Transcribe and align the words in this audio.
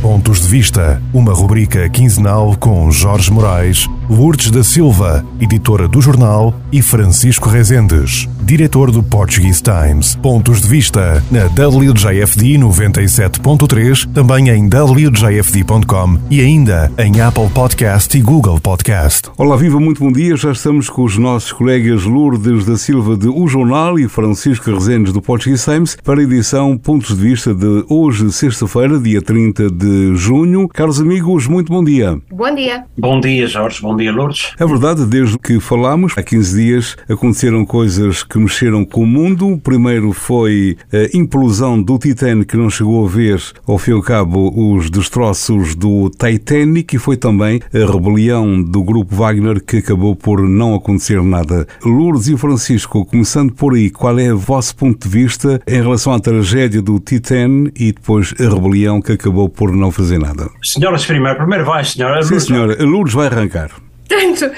Pontos 0.00 0.40
de 0.40 0.48
Vista, 0.48 1.00
uma 1.12 1.34
rubrica 1.34 1.86
quinzenal 1.90 2.56
com 2.56 2.90
Jorge 2.90 3.30
Moraes, 3.30 3.86
Lourdes 4.10 4.50
da 4.50 4.64
Silva, 4.64 5.24
editora 5.40 5.86
do 5.86 6.02
jornal, 6.02 6.52
e 6.72 6.82
Francisco 6.82 7.48
Rezendes, 7.48 8.28
diretor 8.42 8.90
do 8.90 9.04
Portuguese 9.04 9.62
Times. 9.62 10.16
Pontos 10.16 10.62
de 10.62 10.68
Vista 10.68 11.22
na 11.30 11.44
WJFD 11.46 12.58
97.3, 12.58 14.12
também 14.12 14.48
em 14.48 14.68
WJFD.com 14.68 16.18
e 16.28 16.40
ainda 16.40 16.90
em 16.98 17.20
Apple 17.20 17.48
Podcast 17.50 18.18
e 18.18 18.20
Google 18.20 18.58
Podcast. 18.58 19.30
Olá, 19.38 19.56
viva, 19.56 19.78
muito 19.78 20.00
bom 20.00 20.10
dia. 20.10 20.36
Já 20.36 20.50
estamos 20.50 20.90
com 20.90 21.04
os 21.04 21.16
nossos 21.16 21.52
colegas 21.52 22.02
Lourdes 22.02 22.66
da 22.66 22.76
Silva 22.76 23.16
de 23.16 23.28
O 23.28 23.46
Jornal 23.46 23.96
e 23.96 24.08
Francisco 24.08 24.72
Rezendes 24.72 25.12
do 25.12 25.22
Portuguese 25.22 25.64
Times 25.64 25.96
para 26.02 26.18
a 26.18 26.24
edição 26.24 26.76
Pontos 26.76 27.16
de 27.16 27.22
Vista 27.22 27.54
de 27.54 27.84
hoje, 27.88 28.32
sexta-feira, 28.32 28.98
dia 28.98 29.22
30 29.22 29.70
de 29.70 30.16
junho. 30.16 30.66
Caros 30.66 31.00
amigos, 31.00 31.46
muito 31.46 31.72
bom 31.72 31.84
dia. 31.84 32.18
Bom 32.28 32.52
dia. 32.52 32.84
Bom 32.98 33.20
dia, 33.20 33.46
Jorge. 33.46 33.80
Bom 33.80 33.96
dia, 33.96 33.99
Lourdes. 34.08 34.52
É 34.58 34.66
verdade, 34.66 35.04
desde 35.04 35.38
que 35.38 35.58
falámos, 35.60 36.14
há 36.16 36.22
15 36.22 36.62
dias, 36.62 36.96
aconteceram 37.08 37.64
coisas 37.64 38.22
que 38.22 38.38
mexeram 38.38 38.84
com 38.84 39.02
o 39.02 39.06
mundo. 39.06 39.60
Primeiro 39.62 40.12
foi 40.12 40.76
a 40.92 41.16
implosão 41.16 41.82
do 41.82 41.98
Titanic, 41.98 42.52
que 42.52 42.56
não 42.56 42.70
chegou 42.70 43.04
a 43.04 43.08
ver, 43.08 43.42
ao 43.66 43.78
fim 43.78 43.90
e 43.90 43.94
ao 43.94 44.02
cabo, 44.02 44.52
os 44.56 44.90
destroços 44.90 45.74
do 45.74 46.10
Titanic, 46.10 46.94
e 46.94 46.98
foi 46.98 47.16
também 47.16 47.60
a 47.74 47.92
rebelião 47.92 48.62
do 48.62 48.82
grupo 48.82 49.14
Wagner, 49.14 49.62
que 49.62 49.78
acabou 49.78 50.14
por 50.14 50.40
não 50.48 50.74
acontecer 50.74 51.22
nada. 51.22 51.66
Lourdes 51.84 52.28
e 52.28 52.36
Francisco, 52.36 53.04
começando 53.04 53.52
por 53.52 53.74
aí, 53.74 53.90
qual 53.90 54.18
é 54.18 54.32
o 54.32 54.38
vosso 54.38 54.76
ponto 54.76 55.08
de 55.08 55.08
vista 55.08 55.60
em 55.66 55.82
relação 55.82 56.12
à 56.12 56.20
tragédia 56.20 56.80
do 56.80 56.98
Titan 57.00 57.70
e 57.76 57.92
depois 57.92 58.34
a 58.38 58.42
rebelião 58.42 59.00
que 59.00 59.12
acabou 59.12 59.48
por 59.48 59.72
não 59.72 59.90
fazer 59.90 60.18
nada? 60.18 60.48
Senhoras 60.62 61.04
primeiro, 61.04 61.38
primeiro 61.38 61.64
vai, 61.64 61.84
senhora. 61.84 62.22
Sim, 62.22 62.38
senhora. 62.38 62.84
Lourdes 62.84 63.14
vai 63.14 63.26
arrancar. 63.26 63.70
Portanto, 64.10 64.50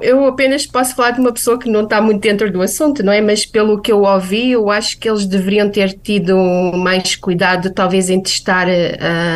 eu 0.00 0.24
apenas 0.26 0.64
posso 0.64 0.94
falar 0.94 1.10
de 1.10 1.20
uma 1.20 1.32
pessoa 1.32 1.58
que 1.58 1.68
não 1.68 1.82
está 1.82 2.00
muito 2.00 2.20
dentro 2.20 2.50
do 2.52 2.62
assunto, 2.62 3.02
não 3.02 3.12
é? 3.12 3.20
Mas 3.20 3.44
pelo 3.44 3.80
que 3.80 3.90
eu 3.90 4.02
ouvi, 4.02 4.52
eu 4.52 4.70
acho 4.70 4.96
que 4.98 5.10
eles 5.10 5.26
deveriam 5.26 5.68
ter 5.68 5.92
tido 5.92 6.36
mais 6.76 7.16
cuidado, 7.16 7.70
talvez, 7.70 8.08
em 8.08 8.22
testar. 8.22 8.68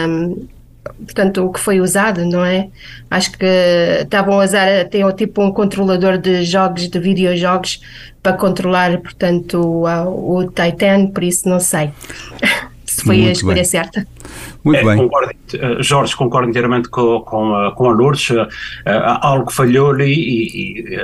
Um, 0.08 0.46
portanto, 1.04 1.44
o 1.44 1.52
que 1.52 1.58
foi 1.58 1.80
usado, 1.80 2.24
não 2.24 2.44
é? 2.44 2.68
Acho 3.10 3.32
que 3.32 3.44
estavam 4.02 4.40
a 4.40 4.44
usar 4.44 4.68
até 4.82 5.00
tipo 5.12 5.42
um 5.42 5.50
controlador 5.50 6.16
de 6.16 6.44
jogos, 6.44 6.88
de 6.88 6.98
videojogos, 7.00 7.80
para 8.22 8.36
controlar, 8.36 9.00
portanto, 9.00 9.60
o, 9.60 10.38
o 10.38 10.46
Titan, 10.46 11.08
por 11.08 11.24
isso 11.24 11.48
não 11.48 11.58
sei 11.58 11.90
se 12.86 13.02
foi 13.02 13.16
Muito 13.16 13.28
a 13.28 13.32
escolha 13.32 13.54
bem. 13.56 13.64
certa. 13.64 14.06
Muito 14.64 14.78
é, 14.78 14.84
bem. 14.84 14.96
Concordo, 14.96 15.32
eh, 15.52 15.82
Jorge, 15.82 16.16
concordo 16.16 16.48
inteiramente 16.48 16.88
com, 16.88 17.20
com, 17.20 17.54
a, 17.54 17.72
com 17.72 17.90
a 17.90 17.92
Lourdes. 17.92 18.30
Uh, 18.30 18.46
algo 19.20 19.52
falhou-lhe 19.52 20.06
e, 20.06 20.94
e 20.94 20.98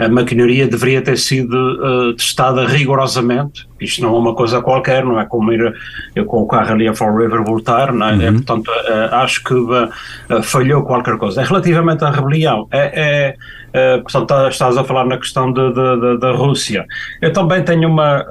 a 0.00 0.08
maquinaria 0.08 0.66
deveria 0.66 1.02
ter 1.02 1.18
sido 1.18 1.54
uh, 1.54 2.14
testada 2.14 2.66
rigorosamente. 2.66 3.68
Isto 3.78 4.02
não 4.02 4.16
é 4.16 4.18
uma 4.18 4.34
coisa 4.34 4.62
qualquer, 4.62 5.04
não 5.04 5.20
é 5.20 5.26
como 5.26 5.52
ir 5.52 5.74
eu 6.16 6.24
com 6.24 6.38
o 6.38 6.46
carro 6.46 6.72
ali 6.72 6.88
a 6.88 6.94
Fall 6.94 7.14
River 7.14 7.44
voltar, 7.44 7.92
não 7.92 8.08
é? 8.08 8.12
Uhum. 8.14 8.22
é 8.22 8.32
portanto, 8.32 8.68
uh, 8.68 9.14
acho 9.16 9.44
que 9.44 9.52
uh, 9.52 10.42
falhou 10.42 10.84
qualquer 10.84 11.18
coisa. 11.18 11.42
Relativamente 11.42 12.02
à 12.02 12.10
rebelião, 12.10 12.66
é, 12.70 13.36
é 13.74 13.98
portanto, 13.98 14.48
estás 14.48 14.76
a 14.78 14.84
falar 14.84 15.04
na 15.04 15.18
questão 15.18 15.52
de, 15.52 15.68
de, 15.72 16.00
de, 16.00 16.18
da 16.18 16.32
Rússia. 16.32 16.86
Eu 17.20 17.32
também 17.32 17.62
tenho 17.62 17.88
uma 17.88 18.24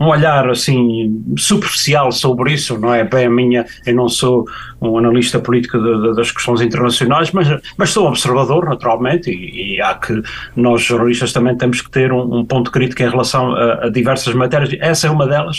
um 0.00 0.06
olhar 0.06 0.48
assim 0.48 1.24
superficial 1.36 2.12
sobre 2.12 2.52
isso, 2.52 2.78
não 2.78 2.94
é? 2.94 3.04
Bem 3.04 3.26
a 3.26 3.30
minha, 3.30 3.66
eu 3.84 3.94
não 3.94 4.08
sou 4.08 4.46
um 4.80 4.96
analista 4.96 5.38
político 5.40 5.78
de, 5.78 6.02
de, 6.02 6.14
das 6.14 6.30
questões 6.30 6.60
internacionais, 6.60 7.32
mas, 7.32 7.48
mas 7.76 7.90
sou 7.90 8.06
observador 8.06 8.66
naturalmente 8.66 9.30
e, 9.30 9.76
e 9.76 9.82
há 9.82 9.94
que 9.94 10.22
nós 10.54 10.82
jornalistas 10.82 11.32
também 11.32 11.56
temos 11.56 11.80
que 11.80 11.90
ter 11.90 12.12
um, 12.12 12.38
um 12.38 12.44
ponto 12.44 12.70
crítico 12.70 13.02
em 13.02 13.08
relação 13.08 13.52
a, 13.52 13.86
a, 13.86 13.88
diversas 13.88 14.34
matérias, 14.34 14.76
essa 14.80 15.08
é 15.08 15.10
uma 15.10 15.26
delas, 15.26 15.58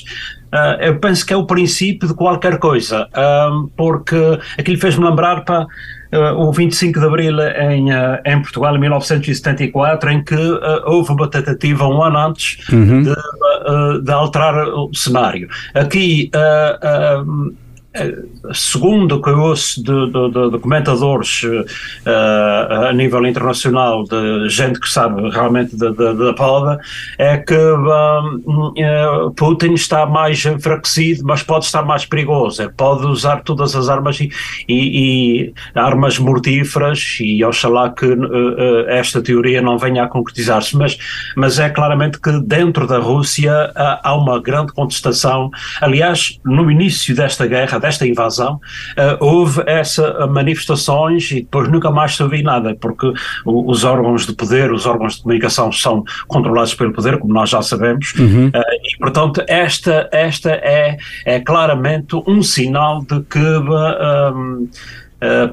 uh, 0.54 0.82
eu 0.82 1.00
penso 1.00 1.26
que 1.26 1.34
é 1.34 1.38
o 1.38 1.46
princípio 1.46 2.08
de 2.08 2.14
qualquer 2.14 2.58
coisa, 2.60 3.08
uh, 3.08 3.70
porque 3.76 4.40
aquilo 4.58 4.80
fez-me 4.80 5.06
lembrar 5.06 5.44
para 5.44 5.68
o 6.12 6.52
25 6.52 7.00
de 7.00 7.06
Abril 7.06 7.40
em, 7.40 7.92
uh, 7.92 8.20
em 8.26 8.42
Portugal, 8.42 8.76
em 8.76 8.80
1974, 8.80 10.10
em 10.10 10.24
que 10.24 10.36
uh, 10.36 10.82
houve 10.86 11.12
uma 11.12 11.30
tentativa 11.30 11.88
um 11.88 12.02
ano 12.02 12.18
antes 12.18 12.68
uhum. 12.70 13.04
de, 13.04 13.14
de, 14.04 14.12
alterar 14.12 14.68
o 14.70 14.90
cenário. 14.94 15.48
Aqui 15.74 16.32
eh, 16.34 16.80
segundo 18.54 19.16
o 19.16 19.22
que 19.22 19.30
eu 19.30 19.40
ouço 19.40 19.84
de, 19.84 20.12
de, 20.12 20.52
de, 20.52 20.60
comentadores 20.60 21.42
uh, 21.44 22.88
a 22.88 22.94
nível 22.94 23.26
internacional, 23.26 24.04
de 24.04 24.48
gente 24.48 24.80
que 24.80 24.88
sabe 24.88 25.28
realmente 25.30 25.76
da, 25.76 26.34
palda, 26.34 26.80
é 27.18 27.38
que 27.38 27.56
uh, 27.56 29.32
Putin 29.36 29.74
está 29.74 30.06
mais 30.06 30.46
enfraquecido, 30.46 31.24
mas 31.26 31.42
pode 31.42 31.66
estar 31.66 31.84
mais 31.84 32.06
perigoso. 32.06 32.62
Ele 32.62 32.72
pode 32.72 33.08
usar 33.08 33.42
todas 33.42 33.76
as 33.76 33.90
armas 33.90 34.20
e, 34.20 34.30
e, 34.68 35.48
e 35.48 35.54
armas 35.74 36.20
mortíferas, 36.20 37.18
e 37.20 37.44
oxalá 37.44 37.90
que 37.90 38.06
uh, 38.06 38.88
esta 38.88 39.20
teoria 39.20 39.64
não 39.64 39.80
venha 39.80 40.04
a 40.04 40.08
concretizar-se. 40.08 40.78
Mas, 40.78 40.98
mas 41.36 41.58
é 41.58 41.70
claramente 41.70 42.20
que 42.20 42.40
dentro 42.42 42.86
da 42.86 43.00
Rússia 43.00 43.72
há 43.76 44.16
uma 44.16 44.40
grande 44.40 44.74
contestação. 44.74 45.50
Aliás, 45.82 46.40
no 46.46 46.70
início 46.70 47.16
desta 47.16 47.48
guerra, 47.48 47.79
desta 47.80 48.08
invasão, 48.08 48.56
uh, 48.56 49.24
houve 49.24 49.64
essa 49.66 50.28
manifestações 50.28 51.32
e 51.32 51.36
depois 51.36 51.70
nunca 51.70 51.90
mais 51.92 52.16
se 52.16 52.24
ouviu 52.24 52.44
nada, 52.44 52.76
porque 52.80 53.12
os 53.46 53.84
órgãos 53.84 54.26
de 54.26 54.34
poder, 54.34 54.72
os 54.72 54.86
órgãos 54.86 55.16
de 55.16 55.24
comunicação 55.24 55.72
são 55.72 56.04
controlados 56.28 56.74
pelo 56.74 56.94
poder, 56.94 57.18
como 57.18 57.34
nós 57.34 57.50
já 57.50 57.62
sabemos, 57.62 58.14
uhum. 58.16 58.48
uh, 58.48 58.62
e 58.84 58.98
portanto 59.00 59.44
esta, 59.48 60.10
esta 60.12 60.52
é, 60.52 60.98
é 61.26 61.40
claramente 61.40 62.16
um 62.28 62.42
sinal 62.42 63.02
de 63.02 63.22
que 63.22 63.40
um, 63.40 64.70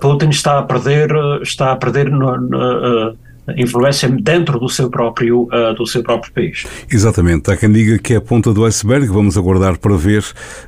Putin 0.00 0.28
está 0.28 0.60
a 0.60 0.62
perder, 0.62 1.10
está 1.42 1.72
a 1.72 1.76
perder 1.76 2.08
no, 2.10 2.36
no, 2.36 3.16
influência 3.56 4.08
dentro 4.08 4.58
do 4.58 4.68
seu 4.68 4.90
próprio, 4.90 5.42
uh, 5.44 5.74
do 5.74 5.86
seu 5.86 6.02
próprio 6.02 6.32
país. 6.32 6.66
Exatamente. 6.90 7.50
Há 7.50 7.56
quem 7.56 7.70
diga 7.70 7.98
que 7.98 8.14
é 8.14 8.16
a 8.16 8.20
ponta 8.20 8.52
do 8.52 8.64
iceberg, 8.64 9.06
vamos 9.06 9.36
aguardar 9.36 9.78
para 9.78 9.96
ver. 9.96 10.24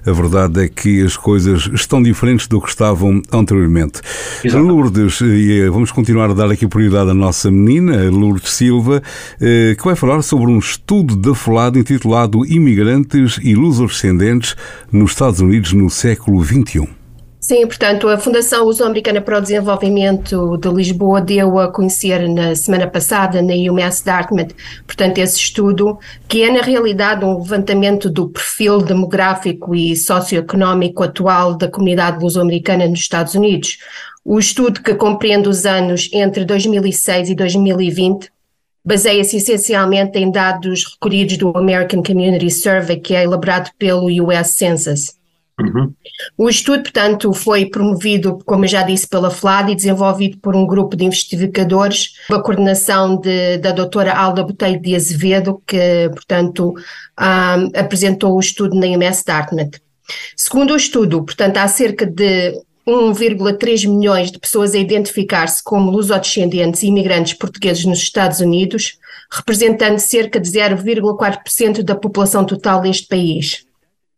A 0.06 0.12
verdade 0.12 0.64
é 0.64 0.68
que 0.68 1.02
as 1.02 1.16
coisas 1.16 1.68
estão 1.72 2.02
diferentes 2.02 2.46
do 2.46 2.60
que 2.60 2.68
estavam 2.68 3.22
anteriormente. 3.32 4.00
Exatamente. 4.44 4.68
Lourdes, 4.70 5.20
e 5.20 5.68
vamos 5.70 5.90
continuar 5.90 6.30
a 6.30 6.34
dar 6.34 6.50
aqui 6.50 6.66
prioridade 6.66 7.10
à 7.10 7.14
nossa 7.14 7.50
menina, 7.50 8.10
Lourdes 8.10 8.50
Silva, 8.50 9.02
eh, 9.40 9.74
que 9.76 9.84
vai 9.84 9.96
falar 9.96 10.22
sobre 10.22 10.50
um 10.50 10.58
estudo 10.58 11.16
da 11.16 11.34
FLAD 11.34 11.78
intitulado 11.78 12.44
Imigrantes 12.46 13.38
e 13.42 13.54
Lusodescendentes 13.54 14.56
nos 14.92 15.12
Estados 15.12 15.40
Unidos 15.40 15.72
no 15.72 15.90
século 15.90 16.42
XXI. 16.44 16.97
Sim, 17.48 17.66
portanto, 17.66 18.06
a 18.10 18.18
Fundação 18.18 18.66
Luso-Americana 18.66 19.22
para 19.22 19.38
o 19.38 19.40
Desenvolvimento 19.40 20.58
de 20.58 20.68
Lisboa 20.68 21.18
deu 21.18 21.58
a 21.58 21.72
conhecer 21.72 22.28
na 22.28 22.54
semana 22.54 22.86
passada 22.86 23.40
na 23.40 23.54
UMass 23.54 24.02
Dartmouth, 24.02 24.54
portanto, 24.86 25.16
esse 25.16 25.38
estudo, 25.38 25.98
que 26.28 26.42
é 26.42 26.52
na 26.52 26.60
realidade 26.60 27.24
um 27.24 27.38
levantamento 27.38 28.10
do 28.10 28.28
perfil 28.28 28.82
demográfico 28.82 29.74
e 29.74 29.96
socioeconómico 29.96 31.02
atual 31.02 31.56
da 31.56 31.70
comunidade 31.70 32.22
luso-americana 32.22 32.86
nos 32.86 33.00
Estados 33.00 33.34
Unidos. 33.34 33.78
O 34.22 34.38
estudo, 34.38 34.82
que 34.82 34.94
compreende 34.94 35.48
os 35.48 35.64
anos 35.64 36.10
entre 36.12 36.44
2006 36.44 37.30
e 37.30 37.34
2020, 37.34 38.30
baseia-se 38.84 39.38
essencialmente 39.38 40.18
em 40.18 40.30
dados 40.30 40.84
recolhidos 40.84 41.38
do 41.38 41.56
American 41.56 42.02
Community 42.02 42.50
Survey, 42.50 43.00
que 43.00 43.14
é 43.14 43.24
elaborado 43.24 43.70
pelo 43.78 44.04
US 44.22 44.48
Census. 44.48 45.17
Uhum. 45.60 45.92
O 46.36 46.48
estudo, 46.48 46.84
portanto, 46.84 47.32
foi 47.32 47.66
promovido, 47.66 48.38
como 48.46 48.64
eu 48.64 48.68
já 48.68 48.82
disse, 48.82 49.08
pela 49.08 49.30
FLAD 49.30 49.72
e 49.72 49.74
desenvolvido 49.74 50.38
por 50.38 50.54
um 50.54 50.66
grupo 50.66 50.96
de 50.96 51.04
investigadores, 51.04 52.14
a 52.30 52.38
coordenação 52.40 53.16
de, 53.16 53.58
da 53.58 53.72
doutora 53.72 54.12
Alda 54.12 54.44
Botelho 54.44 54.80
de 54.80 54.94
Azevedo, 54.94 55.60
que, 55.66 56.08
portanto, 56.10 56.74
um, 57.18 57.78
apresentou 57.78 58.36
o 58.36 58.40
estudo 58.40 58.78
na 58.78 58.86
MS 58.86 59.24
Dartmouth. 59.24 59.80
Segundo 60.36 60.72
o 60.72 60.76
estudo, 60.76 61.24
portanto, 61.24 61.56
há 61.56 61.66
cerca 61.66 62.06
de 62.06 62.52
1,3 62.86 63.86
milhões 63.86 64.30
de 64.30 64.38
pessoas 64.38 64.74
a 64.74 64.78
identificar-se 64.78 65.62
como 65.62 65.90
lusodescendentes 65.90 66.82
e 66.82 66.86
imigrantes 66.86 67.34
portugueses 67.34 67.84
nos 67.84 67.98
Estados 67.98 68.40
Unidos, 68.40 68.98
representando 69.30 69.98
cerca 69.98 70.40
de 70.40 70.48
0,4% 70.48 71.82
da 71.82 71.94
população 71.94 72.44
total 72.46 72.80
deste 72.80 73.06
país. 73.08 73.67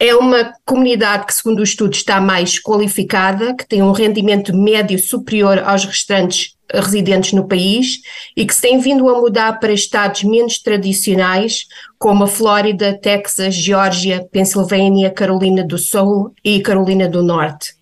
É 0.03 0.15
uma 0.15 0.55
comunidade 0.65 1.27
que, 1.27 1.35
segundo 1.35 1.61
o 1.61 1.63
estudo, 1.63 1.93
está 1.93 2.23
mais 2.23 2.59
qualificada, 2.59 3.55
que 3.55 3.69
tem 3.69 3.83
um 3.83 3.93
rendimento 3.93 4.57
médio 4.57 4.99
superior 4.99 5.59
aos 5.59 5.85
restantes 5.85 6.57
residentes 6.73 7.35
no 7.35 7.47
país 7.47 7.99
e 8.35 8.47
que 8.47 8.55
se 8.55 8.63
tem 8.63 8.79
vindo 8.79 9.07
a 9.11 9.21
mudar 9.21 9.61
para 9.61 9.75
estados 9.75 10.25
menos 10.25 10.59
tradicionais, 10.59 11.67
como 11.99 12.25
a 12.25 12.27
Flórida, 12.27 12.99
Texas, 12.99 13.55
Geórgia, 13.55 14.27
Pensilvânia, 14.33 15.11
Carolina 15.11 15.63
do 15.63 15.77
Sul 15.77 16.33
e 16.43 16.61
Carolina 16.61 17.07
do 17.07 17.23
Norte. 17.23 17.75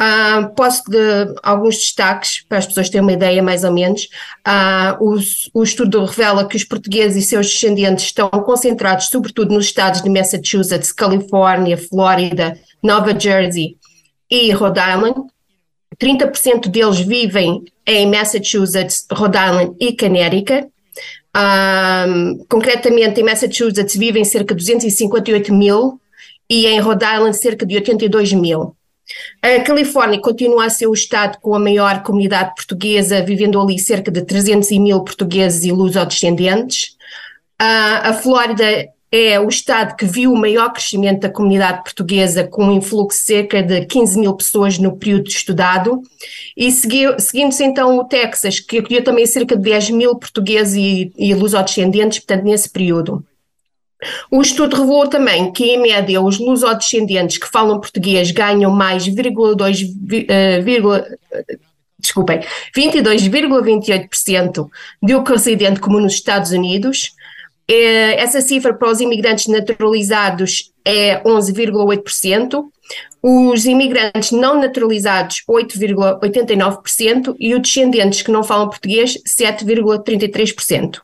Uh, 0.00 0.48
posso 0.54 0.82
de 0.90 1.34
alguns 1.42 1.76
destaques 1.76 2.42
para 2.48 2.56
as 2.56 2.66
pessoas 2.66 2.88
terem 2.88 3.02
uma 3.02 3.12
ideia 3.12 3.42
mais 3.42 3.64
ou 3.64 3.70
menos. 3.70 4.08
Uh, 4.48 4.96
o, 4.98 5.60
o, 5.60 5.62
estudo 5.62 6.02
revela 6.06 6.48
que 6.48 6.56
os 6.56 6.64
portugueses 6.64 7.22
e 7.22 7.28
seus 7.28 7.48
descendentes 7.48 8.06
estão 8.06 8.30
concentrados 8.30 9.08
sobretudo 9.08 9.52
nos 9.52 9.66
estados 9.66 10.00
de 10.00 10.08
Massachusetts, 10.08 10.90
Califórnia, 10.90 11.76
Flórida, 11.76 12.58
Nova 12.82 13.18
Jersey 13.18 13.76
e 14.30 14.50
Rhode 14.52 14.80
Island. 14.80 15.20
30% 15.98 16.68
deles 16.68 17.00
vivem 17.00 17.62
em 17.86 18.10
Massachusetts, 18.10 19.06
Rhode 19.12 19.36
Island 19.36 19.76
e 19.78 19.94
Connecticut. 19.94 20.66
Um, 21.36 22.44
concretamente, 22.48 23.20
em 23.20 23.24
Massachusetts 23.24 23.96
vivem 23.96 24.24
cerca 24.24 24.54
de 24.54 24.64
258 24.64 25.52
mil 25.52 26.00
e 26.48 26.66
em 26.66 26.80
Rhode 26.80 27.04
Island 27.04 27.36
cerca 27.36 27.66
de 27.66 27.74
82 27.74 28.32
mil. 28.32 28.74
A 29.42 29.60
Califórnia 29.60 30.20
continua 30.20 30.66
a 30.66 30.70
ser 30.70 30.86
o 30.86 30.94
estado 30.94 31.38
com 31.40 31.54
a 31.54 31.58
maior 31.58 32.02
comunidade 32.02 32.54
portuguesa, 32.54 33.22
vivendo 33.22 33.60
ali 33.60 33.78
cerca 33.78 34.10
de 34.10 34.22
300 34.22 34.70
mil 34.72 35.02
portugueses 35.02 35.64
e 35.64 35.72
luso-descendentes. 35.72 36.96
Uh, 37.60 38.08
a 38.08 38.12
Flórida 38.14 38.88
é 39.12 39.40
o 39.40 39.48
estado 39.48 39.96
que 39.96 40.04
viu 40.04 40.32
o 40.32 40.36
maior 40.36 40.72
crescimento 40.72 41.20
da 41.20 41.30
comunidade 41.30 41.82
portuguesa, 41.82 42.46
com 42.46 42.66
um 42.66 42.72
influxo 42.72 43.18
de 43.18 43.24
cerca 43.24 43.62
de 43.62 43.84
15 43.86 44.18
mil 44.18 44.34
pessoas 44.34 44.78
no 44.78 44.96
período 44.96 45.28
estudado. 45.28 46.00
E 46.56 46.70
seguindo-se 46.70 47.64
então 47.64 47.98
o 47.98 48.04
Texas, 48.04 48.60
que 48.60 48.78
acolheu 48.78 49.02
também 49.02 49.26
cerca 49.26 49.56
de 49.56 49.62
10 49.62 49.90
mil 49.90 50.14
portugueses 50.14 50.76
e, 50.76 51.12
e 51.16 51.34
luso-descendentes, 51.34 52.20
portanto, 52.20 52.44
nesse 52.44 52.70
período. 52.70 53.24
O 54.30 54.40
estudo 54.40 54.76
revelou 54.76 55.08
também 55.08 55.52
que, 55.52 55.64
em 55.64 55.80
média, 55.80 56.20
os 56.20 56.38
lusodescendentes 56.38 57.38
que 57.38 57.48
falam 57.48 57.80
português 57.80 58.30
ganham 58.30 58.70
mais 58.70 59.06
0,2, 59.06 59.82
uh, 59.84 61.18
desculpem, 61.98 62.40
22,28% 62.76 64.68
do 65.02 65.22
que 65.22 65.32
residente 65.32 65.80
comum 65.80 66.00
nos 66.00 66.14
Estados 66.14 66.50
Unidos. 66.50 67.12
Eh, 67.68 68.20
essa 68.20 68.40
cifra 68.40 68.74
para 68.74 68.90
os 68.90 69.00
imigrantes 69.00 69.46
naturalizados 69.46 70.72
é 70.84 71.22
11,8%, 71.22 72.64
os 73.22 73.64
imigrantes 73.64 74.32
não 74.32 74.58
naturalizados 74.58 75.44
8,89% 75.48 77.36
e 77.38 77.54
os 77.54 77.60
descendentes 77.60 78.22
que 78.22 78.32
não 78.32 78.42
falam 78.42 78.68
português 78.68 79.16
7,33%. 79.24 81.00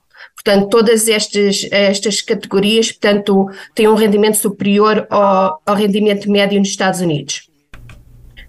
Portanto, 0.47 0.69
todas 0.69 1.09
estas, 1.09 1.67
estas 1.73 2.23
categorias, 2.23 2.93
portanto, 2.93 3.51
têm 3.75 3.89
um 3.89 3.97
rendimento 3.97 4.37
superior 4.37 5.05
ao, 5.11 5.61
ao 5.67 5.75
rendimento 5.75 6.31
médio 6.31 6.61
nos 6.61 6.69
Estados 6.69 7.01
Unidos. 7.01 7.51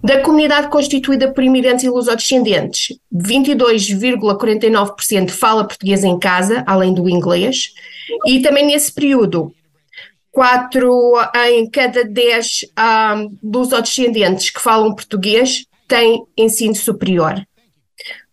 Da 0.04 0.22
comunidade 0.22 0.68
constituída 0.68 1.34
por 1.34 1.44
imigrantes 1.44 1.84
e 1.84 1.90
lusodescendentes, 1.90 2.96
22,49% 3.12 5.32
fala 5.32 5.66
português 5.66 6.04
em 6.04 6.20
casa, 6.20 6.64
além 6.68 6.94
do 6.94 7.10
inglês, 7.10 7.74
e 8.28 8.42
também 8.42 8.68
nesse 8.68 8.94
período, 8.94 9.52
4 10.32 11.14
em 11.48 11.68
cada 11.68 12.04
10 12.04 12.66
um, 12.78 13.36
lusodescendentes 13.44 14.52
que 14.52 14.62
falam 14.62 14.94
português 14.94 15.66
têm 15.88 16.22
ensino 16.38 16.76
superior. 16.76 17.44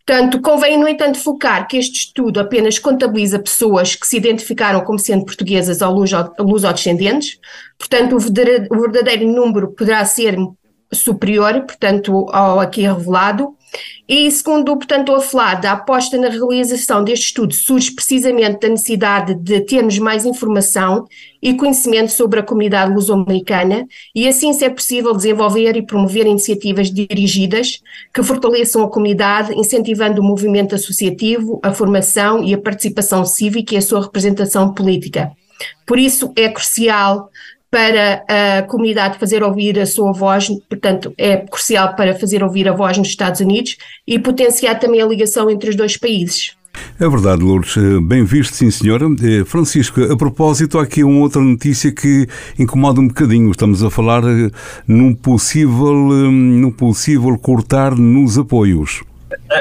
Portanto, 0.07 0.41
convém, 0.43 0.79
no 0.79 0.87
entanto, 0.87 1.19
focar 1.19 1.67
que 1.67 1.79
este 1.79 1.97
estudo 2.01 2.39
apenas 2.39 2.79
contabiliza 2.79 3.39
pessoas 3.39 3.95
que 3.95 4.07
se 4.07 4.19
identificaram 4.19 4.83
como 4.83 4.99
sendo 4.99 5.25
portuguesas 5.25 5.81
ou 5.81 5.95
luso-descendentes, 6.39 7.39
portanto, 7.79 8.17
o 8.17 8.81
verdadeiro 8.81 9.27
número 9.27 9.73
poderá 9.73 10.05
ser 10.05 10.37
superior, 10.93 11.63
portanto, 11.63 12.27
ao 12.31 12.61
aqui 12.61 12.83
revelado, 12.83 13.57
e 14.07 14.31
segundo, 14.31 14.77
portanto, 14.77 15.15
a 15.15 15.21
a 15.45 15.73
aposta 15.73 16.19
na 16.19 16.29
realização 16.29 17.03
deste 17.03 17.27
estudo 17.27 17.55
surge 17.55 17.91
precisamente 17.91 18.61
da 18.61 18.69
necessidade 18.69 19.35
de 19.35 19.61
termos 19.63 19.99
mais 19.99 20.27
informação 20.27 21.07
e 21.41 21.55
conhecimento 21.55 22.13
sobre 22.13 22.39
a 22.39 22.43
comunidade 22.43 22.93
luso-americana 22.93 23.87
e 24.15 24.29
assim 24.29 24.53
se 24.53 24.65
é 24.65 24.69
possível 24.69 25.15
desenvolver 25.15 25.75
e 25.77 25.83
promover 25.83 26.27
iniciativas 26.27 26.91
dirigidas 26.91 27.81
que 28.13 28.23
fortaleçam 28.23 28.83
a 28.83 28.91
comunidade, 28.91 29.55
incentivando 29.55 30.21
o 30.21 30.25
movimento 30.25 30.75
associativo, 30.75 31.59
a 31.63 31.73
formação 31.73 32.45
e 32.45 32.53
a 32.53 32.59
participação 32.59 33.25
cívica 33.25 33.75
e 33.75 33.79
a 33.79 33.83
sua 33.83 34.03
representação 34.03 34.75
política. 34.75 35.33
Por 35.87 35.99
isso 35.99 36.33
é 36.37 36.49
crucial 36.51 37.31
para 37.75 38.23
a 38.29 38.63
comunidade 38.63 39.19
fazer 39.19 39.43
ouvir 39.43 39.81
a 39.81 39.85
sua 39.85 40.13
voz, 40.13 40.49
portanto, 40.71 41.13
é 41.19 41.39
crucial 41.39 41.97
para 41.97 42.15
fazer 42.15 42.41
ouvir 42.41 42.69
a 42.69 42.73
voz 42.73 42.97
nos 42.97 43.09
Estados 43.09 43.41
Unidos 43.41 43.77
e 44.07 44.17
potenciar 44.17 44.79
também 44.79 45.03
a 45.03 45.07
ligação 45.07 45.51
entre 45.51 45.71
os 45.71 45.75
dois 45.75 45.97
países. 45.97 46.53
É 47.01 47.09
verdade, 47.09 47.43
Lourdes. 47.43 47.75
Bem 48.05 48.23
visto, 48.25 48.55
sim, 48.55 48.71
senhora. 48.71 49.07
Eh, 49.21 49.45
Francisco, 49.45 50.01
a 50.01 50.17
propósito, 50.17 50.79
há 50.79 50.85
aqui 50.85 51.03
uma 51.03 51.19
outra 51.19 51.43
notícia 51.43 51.91
que 51.91 52.29
incomoda 52.57 53.01
um 53.01 53.09
bocadinho. 53.09 53.51
Estamos 53.51 53.83
a 53.83 53.91
falar 53.91 54.23
eh, 54.23 54.51
num 54.87 55.13
possível, 55.13 55.89
eh, 56.13 56.31
num 56.31 56.71
possível 56.71 57.37
cortar 57.37 57.97
nos 57.97 58.39
apoios. 58.39 59.03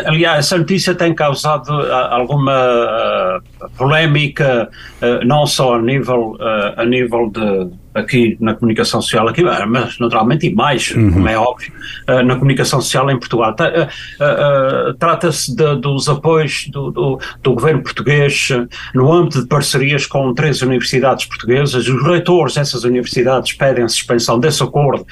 Aliás, 0.06 0.46
essa 0.46 0.58
notícia 0.60 0.94
tem 0.94 1.16
causado 1.16 1.72
alguma 1.72 3.42
polémica, 3.76 4.70
não 5.26 5.48
só 5.48 5.76
a 5.76 5.82
nível, 5.82 6.38
a 6.78 6.86
nível 6.86 7.32
de 7.32 7.83
aqui 7.94 8.38
na 8.40 8.54
comunicação 8.54 9.02
social, 9.02 9.28
aqui, 9.28 9.44
ah, 9.48 9.66
mas 9.68 10.00
naturalmente 10.00 10.48
e 10.48 10.54
mais, 10.54 10.92
uhum. 10.92 11.12
como 11.12 11.28
é 11.28 11.38
óbvio, 11.38 11.72
uh, 12.08 12.24
na 12.24 12.36
comunicação 12.36 12.82
social 12.82 13.10
em 13.10 13.20
Portugal. 13.20 13.56
Uh, 13.60 14.90
uh, 14.90 14.94
Trata-se 14.96 15.56
dos 15.56 16.10
apoios 16.10 16.68
do, 16.70 16.92
do, 16.92 17.20
do, 17.42 17.54
governo 17.54 17.84
português 17.84 18.50
no 18.94 19.12
âmbito 19.12 19.42
de 19.42 19.48
parcerias 19.48 20.06
com 20.06 20.34
três 20.34 20.62
universidades 20.62 21.26
portuguesas. 21.26 21.88
Os 21.88 22.04
reitores 22.04 22.56
dessas 22.56 22.84
universidades 22.84 23.54
pedem 23.54 23.84
a 23.84 23.88
suspensão 23.88 24.40
desse 24.40 24.64
acordo 24.64 25.06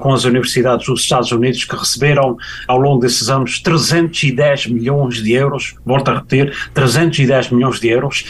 com 0.00 0.12
as 0.12 0.24
universidades 0.24 0.86
dos 0.86 1.00
Estados 1.00 1.32
Unidos 1.32 1.64
que 1.64 1.76
receberam 1.76 2.36
ao 2.66 2.78
longo 2.78 3.00
desses 3.00 3.28
anos 3.28 3.60
310 3.60 4.66
milhões 4.66 5.22
de 5.22 5.32
euros, 5.32 5.74
volto 5.84 6.10
a 6.10 6.14
repetir, 6.14 6.54
310 6.74 7.50
milhões 7.50 7.80
de 7.80 7.88
euros. 7.88 8.24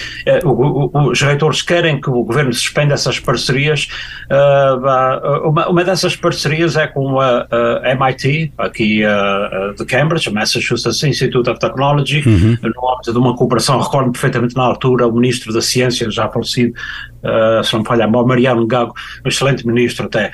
os 0.45 1.21
reitores 1.21 1.63
querem 1.63 2.01
que 2.01 2.11
o 2.11 2.23
governo 2.25 2.53
suspenda 2.53 2.95
essas 2.95 3.19
parcerias 3.19 3.89
Uh, 4.31 5.49
uma, 5.49 5.69
uma 5.69 5.85
dessas 5.85 6.17
parcerias 6.17 6.77
é 6.77 6.87
com 6.87 7.19
a, 7.21 7.47
a 7.83 7.91
MIT, 7.93 8.53
aqui 8.59 9.03
uh, 9.05 9.75
de 9.75 9.85
Cambridge, 9.85 10.31
Massachusetts 10.31 11.03
Institute 11.03 11.49
of 11.49 11.59
Technology, 11.59 12.23
uhum. 12.27 12.57
no 12.63 12.91
âmbito 12.93 13.13
de 13.13 13.19
uma 13.19 13.35
cooperação, 13.37 13.81
recordo 13.81 14.13
perfeitamente 14.13 14.55
na 14.57 14.65
altura, 14.65 15.07
o 15.07 15.13
ministro 15.13 15.53
da 15.53 15.61
Ciência, 15.61 16.11
já 16.11 16.29
falecido, 16.29 16.75
uh, 17.23 17.65
se 17.65 17.73
não 17.73 17.81
me 17.81 17.87
falha 17.87 18.05
a 18.05 18.09
Mariano 18.09 18.67
Gago, 18.67 18.95
um 19.25 19.29
excelente 19.29 19.67
ministro 19.67 20.07
até, 20.07 20.31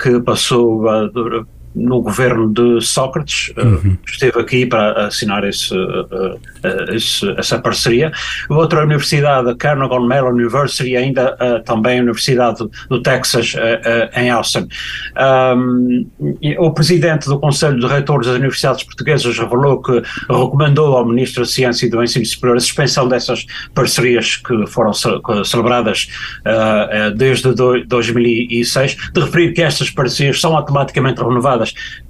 que 0.00 0.20
passou 0.20 0.84
no 1.74 2.02
governo 2.02 2.52
de 2.52 2.80
Sócrates, 2.80 3.52
eh, 3.56 3.62
uhum. 3.62 3.96
esteve 4.06 4.38
aqui 4.40 4.66
para 4.66 5.06
assinar 5.06 5.44
esse, 5.44 5.74
uh, 5.74 6.34
uh, 6.34 6.94
esse, 6.94 7.28
essa 7.38 7.58
parceria. 7.58 8.12
Outra 8.48 8.84
universidade, 8.84 9.50
a 9.50 9.54
Carnegie 9.54 10.06
Mellon 10.06 10.32
University, 10.32 10.96
ainda 10.96 11.34
uh, 11.34 11.62
também 11.64 11.98
a 11.98 12.02
Universidade 12.02 12.64
do, 12.88 13.02
Texas, 13.02 13.54
em 14.14 14.30
Austin. 14.30 14.68
Um, 15.56 16.06
o 16.58 16.70
presidente 16.70 17.26
do 17.26 17.38
Conselho 17.40 17.80
de 17.80 17.86
Reitores 17.86 18.26
das 18.26 18.36
Universidades 18.36 18.84
Portuguesas 18.84 19.36
revelou 19.36 19.82
que 19.82 20.02
recomendou 20.28 20.96
ao 20.96 21.04
Ministro 21.04 21.42
da 21.42 21.48
Ciência 21.48 21.86
e 21.86 21.90
do 21.90 22.02
Ensino 22.02 22.24
Superior 22.24 22.56
a 22.56 22.60
suspensão 22.60 23.08
dessas 23.08 23.44
parcerias 23.74 24.36
que 24.36 24.66
foram 24.66 24.92
celebradas 25.44 26.06
desde 27.16 27.52
2006, 27.86 28.96
de 29.12 29.20
referir 29.20 29.52
que 29.52 29.62
estas 29.62 29.90
parcerias 29.90 30.40
são 30.40 30.56
automaticamente 30.56 31.20
renovadas 31.20 31.61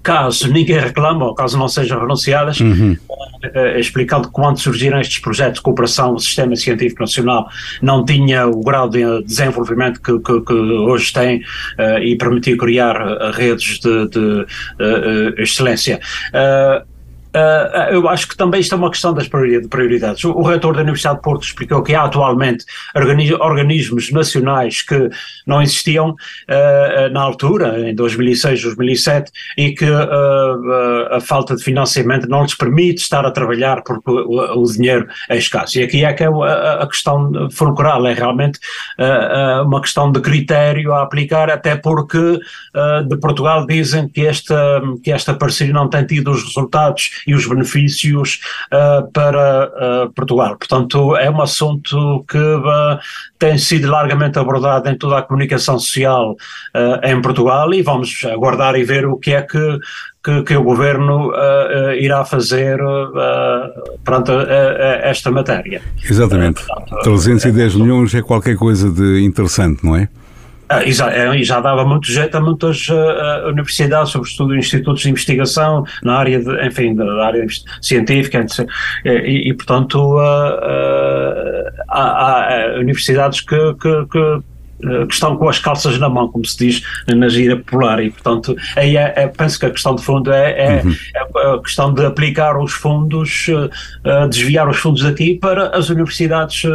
caso 0.02 0.50
ninguém 0.52 0.78
reclame 0.78 1.22
ou 1.22 1.34
caso 1.34 1.58
não 1.58 1.68
sejam 1.68 2.00
renunciadas, 2.00 2.60
uhum. 2.60 2.96
uh, 3.12 3.78
explicando 3.78 4.30
quando 4.30 4.58
surgiram 4.58 5.00
estes 5.00 5.18
projetos 5.18 5.56
de 5.56 5.62
cooperação, 5.62 6.14
o 6.14 6.18
Sistema 6.20 6.56
Científico 6.56 7.02
Nacional 7.02 7.48
não 7.82 8.04
tinha 8.04 8.46
o 8.46 8.62
grau 8.62 8.88
de 8.88 9.22
desenvolvimento 9.24 10.00
que, 10.00 10.18
que, 10.18 10.40
que 10.40 10.52
hoje 10.52 11.12
tem 11.12 11.38
uh, 11.78 11.98
e 12.02 12.16
permitiu 12.16 12.56
criar 12.56 12.96
redes 13.32 13.78
de, 13.80 14.08
de 14.08 14.46
excelência 15.38 16.00
Uh, 16.32 16.91
eu 17.90 18.08
acho 18.08 18.28
que 18.28 18.36
também 18.36 18.60
isto 18.60 18.74
é 18.74 18.78
uma 18.78 18.90
questão 18.90 19.14
das 19.14 19.28
prioridades. 19.28 20.24
O, 20.24 20.32
o 20.32 20.42
reitor 20.42 20.74
da 20.74 20.82
Universidade 20.82 21.16
de 21.16 21.22
Porto 21.22 21.44
explicou 21.44 21.82
que 21.82 21.94
há 21.94 22.04
atualmente 22.04 22.64
organismos 23.40 24.10
nacionais 24.10 24.82
que 24.82 25.08
não 25.46 25.62
existiam 25.62 26.10
uh, 26.10 27.12
na 27.12 27.22
altura, 27.22 27.88
em 27.88 27.94
2006, 27.94 28.62
2007, 28.62 29.32
e 29.56 29.72
que 29.72 29.88
uh, 29.88 31.14
a 31.14 31.20
falta 31.20 31.56
de 31.56 31.62
financiamento 31.62 32.28
não 32.28 32.42
lhes 32.42 32.54
permite 32.54 33.02
estar 33.02 33.24
a 33.24 33.30
trabalhar 33.30 33.82
porque 33.82 34.10
o, 34.10 34.62
o 34.62 34.72
dinheiro 34.72 35.06
é 35.28 35.36
escasso. 35.36 35.78
E 35.78 35.82
aqui 35.82 36.04
é 36.04 36.12
que 36.12 36.24
é 36.24 36.28
a, 36.28 36.82
a 36.82 36.86
questão 36.86 37.48
fulcral, 37.50 38.06
é 38.06 38.12
realmente 38.12 38.58
uma 39.64 39.80
questão 39.80 40.10
de 40.10 40.20
critério 40.20 40.92
a 40.92 41.02
aplicar, 41.02 41.50
até 41.50 41.76
porque 41.76 42.38
de 43.08 43.16
Portugal 43.18 43.66
dizem 43.66 44.08
que 44.08 44.26
esta, 44.26 44.80
que 45.02 45.10
esta 45.10 45.34
parceria 45.34 45.72
não 45.72 45.88
tem 45.88 46.04
tido 46.04 46.30
os 46.30 46.42
resultados 46.44 47.21
e 47.26 47.34
os 47.34 47.46
benefícios 47.46 48.40
uh, 48.72 49.10
para 49.12 49.70
uh, 50.06 50.12
Portugal. 50.12 50.56
Portanto, 50.56 51.16
é 51.16 51.30
um 51.30 51.40
assunto 51.40 52.24
que 52.28 52.38
uh, 52.38 52.98
tem 53.38 53.58
sido 53.58 53.90
largamente 53.90 54.38
abordado 54.38 54.88
em 54.88 54.96
toda 54.96 55.18
a 55.18 55.22
comunicação 55.22 55.78
social 55.78 56.36
em 57.02 57.20
Portugal 57.20 57.72
e 57.74 57.82
vamos 57.82 58.24
aguardar 58.24 58.76
e 58.76 58.84
ver 58.84 59.04
o 59.04 59.16
que 59.16 59.34
é 59.34 59.42
que 59.42 59.78
que, 60.24 60.42
que, 60.44 60.56
o 60.56 60.62
governo 60.62 61.30
uh, 61.30 61.32
uh, 61.32 61.94
irá 61.94 62.24
fazer 62.24 62.80
uh, 62.80 63.98
perante 64.04 64.30
esta 65.02 65.30
matéria. 65.30 65.82
Exatamente. 66.08 66.64
Portanto, 66.64 67.02
310 67.02 67.74
milhões 67.74 68.14
é 68.14 68.22
qualquer 68.22 68.56
coisa 68.56 68.90
de 68.90 69.24
interessante, 69.24 69.84
não 69.84 69.96
é? 69.96 70.08
Ah, 70.72 70.82
e, 70.84 70.92
já, 70.92 71.12
é, 71.12 71.36
e 71.36 71.44
já 71.44 71.60
dava 71.60 71.84
muito 71.84 72.10
jeito 72.10 72.34
a 72.34 72.40
muitas 72.40 72.88
uh, 72.88 73.48
universidades, 73.48 74.10
sobretudo 74.10 74.56
institutos 74.56 75.02
de 75.02 75.10
investigação 75.10 75.84
na 76.02 76.16
área, 76.16 76.40
de, 76.40 76.66
enfim, 76.66 76.94
da 76.94 77.26
área 77.26 77.44
científica, 77.82 78.46
e, 79.04 79.50
e 79.50 79.54
portanto 79.54 79.96
uh, 79.96 80.18
uh, 80.18 81.82
há, 81.88 82.74
há, 82.74 82.78
universidades 82.78 83.42
que, 83.42 83.74
que, 83.74 84.06
que 84.10 84.52
eh, 84.84 85.06
que 85.06 85.14
estão 85.14 85.36
com 85.36 85.48
as 85.48 85.60
calças 85.60 85.96
na 85.98 86.08
mão, 86.08 86.28
como 86.28 86.44
se 86.44 86.58
diz 86.58 86.82
na 87.06 87.28
gira 87.28 87.56
popular, 87.56 88.02
e 88.02 88.10
portanto 88.10 88.56
aí 88.76 88.96
é, 88.96 89.12
é, 89.16 89.28
penso 89.28 89.58
que 89.58 89.66
a 89.66 89.70
questão 89.70 89.94
de 89.94 90.02
fundo 90.02 90.32
é, 90.32 90.50
é, 90.58 90.82
uhum. 90.82 90.94
A 91.36 91.60
questão 91.62 91.92
de 91.92 92.04
aplicar 92.04 92.58
os 92.58 92.72
fundos, 92.72 93.46
uh, 93.48 94.28
desviar 94.28 94.68
os 94.68 94.76
fundos 94.76 95.02
daqui 95.02 95.38
para 95.38 95.76
as 95.76 95.88
universidades 95.88 96.64
uh, 96.64 96.70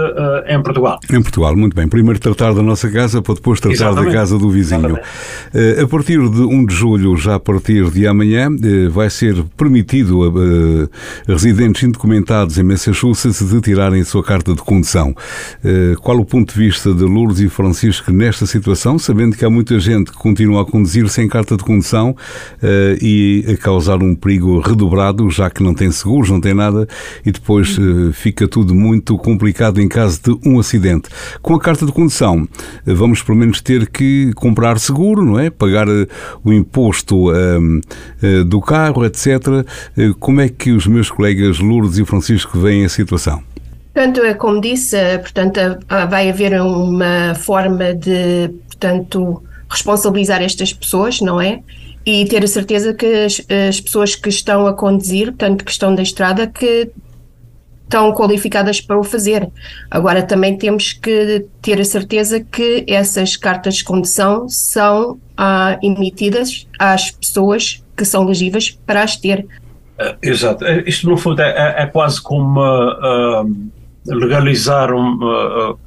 em 0.48 0.62
Portugal. 0.62 1.00
Em 1.12 1.22
Portugal, 1.22 1.56
muito 1.56 1.76
bem. 1.76 1.88
Primeiro 1.88 2.20
tratar 2.20 2.54
da 2.54 2.62
nossa 2.62 2.90
casa 2.90 3.22
para 3.22 3.36
depois 3.36 3.60
tratar 3.60 3.74
Exatamente. 3.74 4.06
da 4.08 4.14
casa 4.14 4.38
do 4.38 4.50
vizinho. 4.50 4.96
Uh, 4.96 5.84
a 5.84 5.88
partir 5.88 6.18
de 6.30 6.42
1 6.42 6.66
de 6.66 6.76
julho, 6.76 7.16
já 7.18 7.36
a 7.36 7.40
partir 7.40 7.90
de 7.92 8.08
amanhã, 8.08 8.50
vai 8.90 9.10
ser 9.10 9.44
permitido 9.56 10.24
a, 10.24 11.32
residentes 11.32 11.84
indocumentados 11.84 12.58
em 12.58 12.64
Massachusetts 12.64 13.48
de 13.48 13.62
tirarem 13.62 14.02
a 14.02 14.06
sua 14.06 14.24
carta 14.24 14.54
de 14.54 14.62
condução. 14.62 15.16
qual 16.02 16.18
o 16.18 16.26
ponto 16.26 16.54
de 16.54 16.60
vista 16.60 16.94
de 16.94 17.04
Lourdes 17.04 17.40
e 17.40 17.50
Francisco 17.50 18.12
nesta 18.12 18.46
situação, 18.46 18.98
sabendo 18.98 19.36
que 19.36 19.46
há 19.46 19.50
muita 19.50 19.80
gente 19.80 20.12
que 20.12 20.18
continua 20.18 20.62
a 20.62 20.66
conduzir 20.66 21.08
sem 21.10 21.28
carta 21.28 21.56
de 21.56 21.64
condução 21.64 22.16
e 23.02 23.46
a 23.48 23.58
causar 23.58 24.02
um 24.02 24.16
perigo 24.16 24.47
redobrado, 24.60 25.30
já 25.30 25.50
que 25.50 25.63
não 25.63 25.74
tem 25.74 25.92
seguros, 25.92 26.30
não 26.30 26.42
tem 26.42 26.54
nada, 26.54 26.88
e 27.25 27.32
depois 27.32 27.77
uh, 27.77 28.12
fica 28.13 28.48
tudo 28.48 28.74
muito 28.74 29.18
complicado 29.18 29.82
em 29.82 29.88
caso 29.88 30.22
de 30.22 30.48
um 30.48 30.60
acidente. 30.60 31.10
Com 31.42 31.56
a 31.56 31.60
carta 31.60 31.86
de 31.86 31.92
condução, 31.92 32.48
vamos 32.86 33.22
pelo 33.22 33.38
menos 33.38 33.62
ter 33.62 33.88
que 33.89 34.32
comprar 34.36 34.80
seguro, 34.80 35.24
não 35.24 35.39
é? 35.39 35.50
Pagar 35.50 35.88
o 36.44 36.54
imposto 36.54 37.27
do 38.48 38.62
carro, 38.62 39.06
etc. 39.06 39.66
como 40.20 40.42
é 40.42 40.50
que 40.50 40.72
os 40.72 40.88
meus 40.88 41.10
colegas 41.10 41.60
Lourdes 41.60 41.98
e 41.98 42.06
Francisco 42.06 42.60
veem 42.60 42.86
a 42.86 42.89
situação? 42.89 43.42
Portanto, 43.98 44.22
é 44.22 44.36
como 44.36 44.62
disse, 44.62 44.96
eh, 44.96 45.18
portanto, 45.18 45.60
vai 45.89 46.30
haver 46.30 46.62
uma 46.62 47.34
forma 47.34 47.96
de, 47.96 48.48
portanto, 48.68 49.44
responsabilizar 49.68 50.39
estas 50.44 50.72
pessoas, 50.72 51.20
não 51.20 51.42
é? 51.42 51.62
E 52.10 52.26
ter 52.26 52.42
a 52.42 52.48
certeza 52.48 52.94
que 52.94 53.06
as, 53.06 53.42
as 53.68 53.82
pessoas 53.82 54.16
que 54.16 54.30
estão 54.30 54.66
a 54.66 54.74
conduzir, 54.74 55.28
portanto, 55.28 55.66
que 55.66 55.72
estão 55.72 55.94
da 55.94 56.02
estrada, 56.02 56.48
que 56.48 56.90
estão 57.84 58.14
qualificadas 58.14 58.80
para 58.80 58.98
o 58.98 59.04
fazer. 59.04 59.50
Agora 59.92 60.24
também 60.24 60.58
temos 60.58 60.94
que 60.94 61.46
ter 61.62 61.82
a 61.82 61.86
certeza 61.86 62.40
que 62.40 62.86
essas 62.88 63.36
cartas 63.36 63.76
de 63.76 63.84
condução 63.84 64.48
são 64.48 65.20
ah, 65.36 65.78
emitidas 65.84 66.66
às 66.80 67.12
pessoas 67.12 67.84
que 67.96 68.06
são 68.06 68.24
elegíveis 68.24 68.72
para 68.86 69.04
as 69.04 69.18
ter. 69.18 69.46
Uh, 70.00 70.16
exato. 70.22 70.64
Isto, 70.86 71.10
no 71.10 71.18
fundo, 71.18 71.42
é, 71.42 71.50
é, 71.50 71.84
é 71.84 71.86
quase 71.88 72.22
como 72.22 72.62
uh, 72.62 73.70
legalizar 74.06 74.94
um, 74.94 75.16
uh, 75.16 75.80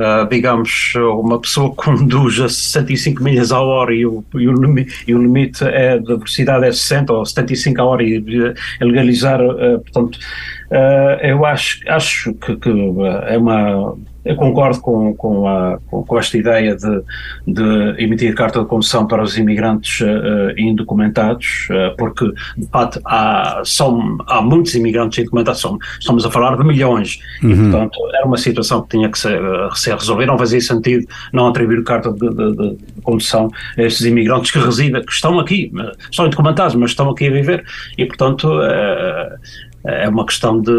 uh, 0.00 0.28
digamos, 0.28 0.94
uma 0.96 1.38
pessoa 1.38 1.74
conduz 1.74 2.40
a 2.40 2.48
65 2.48 3.22
milhas 3.22 3.52
a 3.52 3.60
hora 3.60 3.94
e 3.94 4.06
o, 4.06 4.24
e 4.34 4.48
o, 4.48 4.54
e 5.06 5.14
o 5.14 5.22
limite 5.22 5.64
é 5.64 5.98
de 5.98 6.06
velocidade 6.06 6.66
é 6.66 6.72
60 6.72 7.12
ou 7.12 7.24
75 7.24 7.80
a 7.80 7.84
hora 7.84 8.02
e 8.02 8.18
legalizar, 8.80 9.40
uh, 9.40 9.80
portanto, 9.80 10.18
eu 11.22 11.44
acho, 11.44 11.80
acho 11.88 12.32
que, 12.34 12.54
que 12.56 12.70
é 13.26 13.36
uma 13.36 13.96
eu 14.24 14.36
concordo 14.36 14.80
com, 14.80 15.14
com, 15.14 15.48
a, 15.48 15.78
com, 15.90 16.18
esta 16.18 16.36
ideia 16.36 16.76
de, 16.76 17.02
de, 17.46 18.02
emitir 18.02 18.34
carta 18.34 18.60
de 18.60 18.66
condução 18.66 19.06
para 19.06 19.22
os 19.22 19.38
imigrantes 19.38 20.00
uh, 20.00 20.58
indocumentados, 20.58 21.68
uh, 21.70 21.96
porque, 21.96 22.30
de 22.56 22.66
fato, 22.68 23.00
há, 23.04 23.62
são, 23.64 24.18
há 24.26 24.42
muitos 24.42 24.74
imigrantes 24.74 25.18
indocumentados, 25.18 25.60
são, 25.60 25.78
estamos 25.98 26.26
a 26.26 26.30
falar 26.30 26.56
de 26.56 26.64
milhões, 26.64 27.18
uhum. 27.42 27.50
e, 27.50 27.56
portanto, 27.56 27.98
era 28.14 28.26
uma 28.26 28.36
situação 28.36 28.82
que 28.82 28.96
tinha 28.96 29.10
que 29.10 29.18
ser, 29.18 29.40
ser 29.74 29.94
resolvida, 29.94 30.30
não 30.30 30.38
fazia 30.38 30.60
sentido 30.60 31.06
não 31.32 31.48
atribuir 31.48 31.82
carta 31.84 32.12
de, 32.12 32.28
de, 32.28 32.56
de, 32.56 32.76
condução 33.02 33.50
a 33.78 33.82
estes 33.82 34.04
imigrantes 34.04 34.50
que 34.50 34.58
residem, 34.58 35.02
que 35.02 35.12
estão 35.12 35.38
aqui, 35.38 35.72
são 36.12 36.26
indocumentados, 36.26 36.74
mas 36.74 36.90
estão 36.90 37.08
aqui 37.08 37.26
a 37.26 37.30
viver, 37.30 37.64
e, 37.96 38.04
portanto, 38.04 38.48
é 39.84 40.08
uma 40.08 40.26
questão 40.26 40.60
de, 40.60 40.72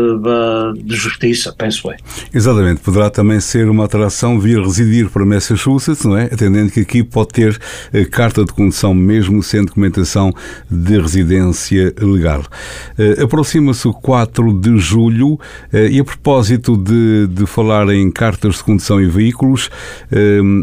de, 0.84 0.96
justiça, 0.96 1.54
penso 1.58 1.90
eu. 1.90 1.98
Exatamente, 2.34 2.82
poderá 2.82 3.10
também 3.10 3.40
ser 3.40 3.68
uma 3.68 3.86
atração 3.86 4.40
vir 4.40 4.60
residir 4.62 5.10
para 5.10 5.26
Massachusetts, 5.26 6.06
não 6.06 6.16
é? 6.16 6.26
Atendendo 6.26 6.72
que 6.72 6.82
aqui 6.82 7.04
pode 7.04 7.30
ter 7.30 7.60
eh, 7.92 8.06
carta 8.06 8.46
de 8.46 8.54
condução 8.54 8.94
mesmo 8.94 9.42
sem 9.42 9.66
documentação 9.66 10.32
de 10.70 11.00
residência 11.00 11.94
legal. 12.00 12.44
Eh, 12.98 13.24
aproxima-se 13.24 13.88
o 13.88 13.94
4 13.94 14.54
de 14.54 14.78
julho 14.78 15.40
eh, 15.74 15.90
e 15.90 16.00
a 16.00 16.04
propósito 16.04 16.78
de, 16.78 17.28
de 17.28 17.48
falar 17.48 17.90
em 17.90 18.12
cartas 18.12 18.58
de 18.58 18.64
condução 18.64 19.02
e 19.02 19.08
veículos, 19.08 19.70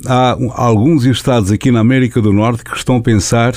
há 0.06 0.36
alguns 0.54 1.04
estados 1.04 1.50
aqui 1.50 1.70
na 1.70 1.80
América 1.80 2.20
do 2.20 2.32
Norte 2.32 2.62
que 2.62 2.76
estão 2.76 2.96
a 2.96 3.00
pensar 3.00 3.54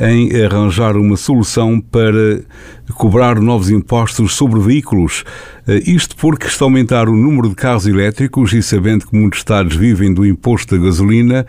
em 0.00 0.30
arranjar 0.42 0.96
uma 0.96 1.16
solução 1.16 1.80
para 1.80 2.42
cobrar 2.90 3.40
novos 3.40 3.70
impostos 3.70 4.34
sobre 4.34 4.60
veículos. 4.60 5.24
Eh, 5.66 5.82
isto 5.86 6.16
porque 6.16 6.46
está 6.46 6.64
a 6.64 6.66
aumentar 6.66 7.08
o 7.08 7.16
número 7.16 7.48
de 7.48 7.54
carros 7.54 7.86
elétricos 7.86 8.52
e 8.52 8.62
sabendo 8.62 9.06
que 9.06 9.16
muitos 9.16 9.40
Estados 9.40 9.76
vivem 9.76 10.12
do 10.12 10.26
imposto 10.26 10.76
da 10.76 10.84
gasolina 10.84 11.46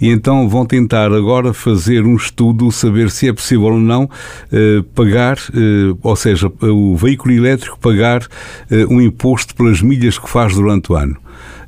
e 0.00 0.08
então 0.08 0.48
vão 0.48 0.64
tentar 0.64 1.12
agora 1.12 1.52
fazer 1.52 2.04
um 2.04 2.16
estudo, 2.16 2.70
saber 2.70 3.10
se 3.10 3.28
é 3.28 3.32
possível 3.32 3.66
ou 3.66 3.80
não 3.80 4.08
eh, 4.52 4.84
pagar, 4.94 5.38
eh, 5.54 5.96
ou 6.02 6.16
seja, 6.16 6.50
o 6.60 6.96
veículo 6.96 7.34
elétrico 7.34 7.78
pagar 7.78 8.26
um 8.88 9.00
imposto 9.00 9.54
pelas 9.54 9.80
milhas 9.80 10.18
que 10.18 10.28
faz 10.28 10.54
durante 10.54 10.92
o 10.92 10.96
ano. 10.96 11.16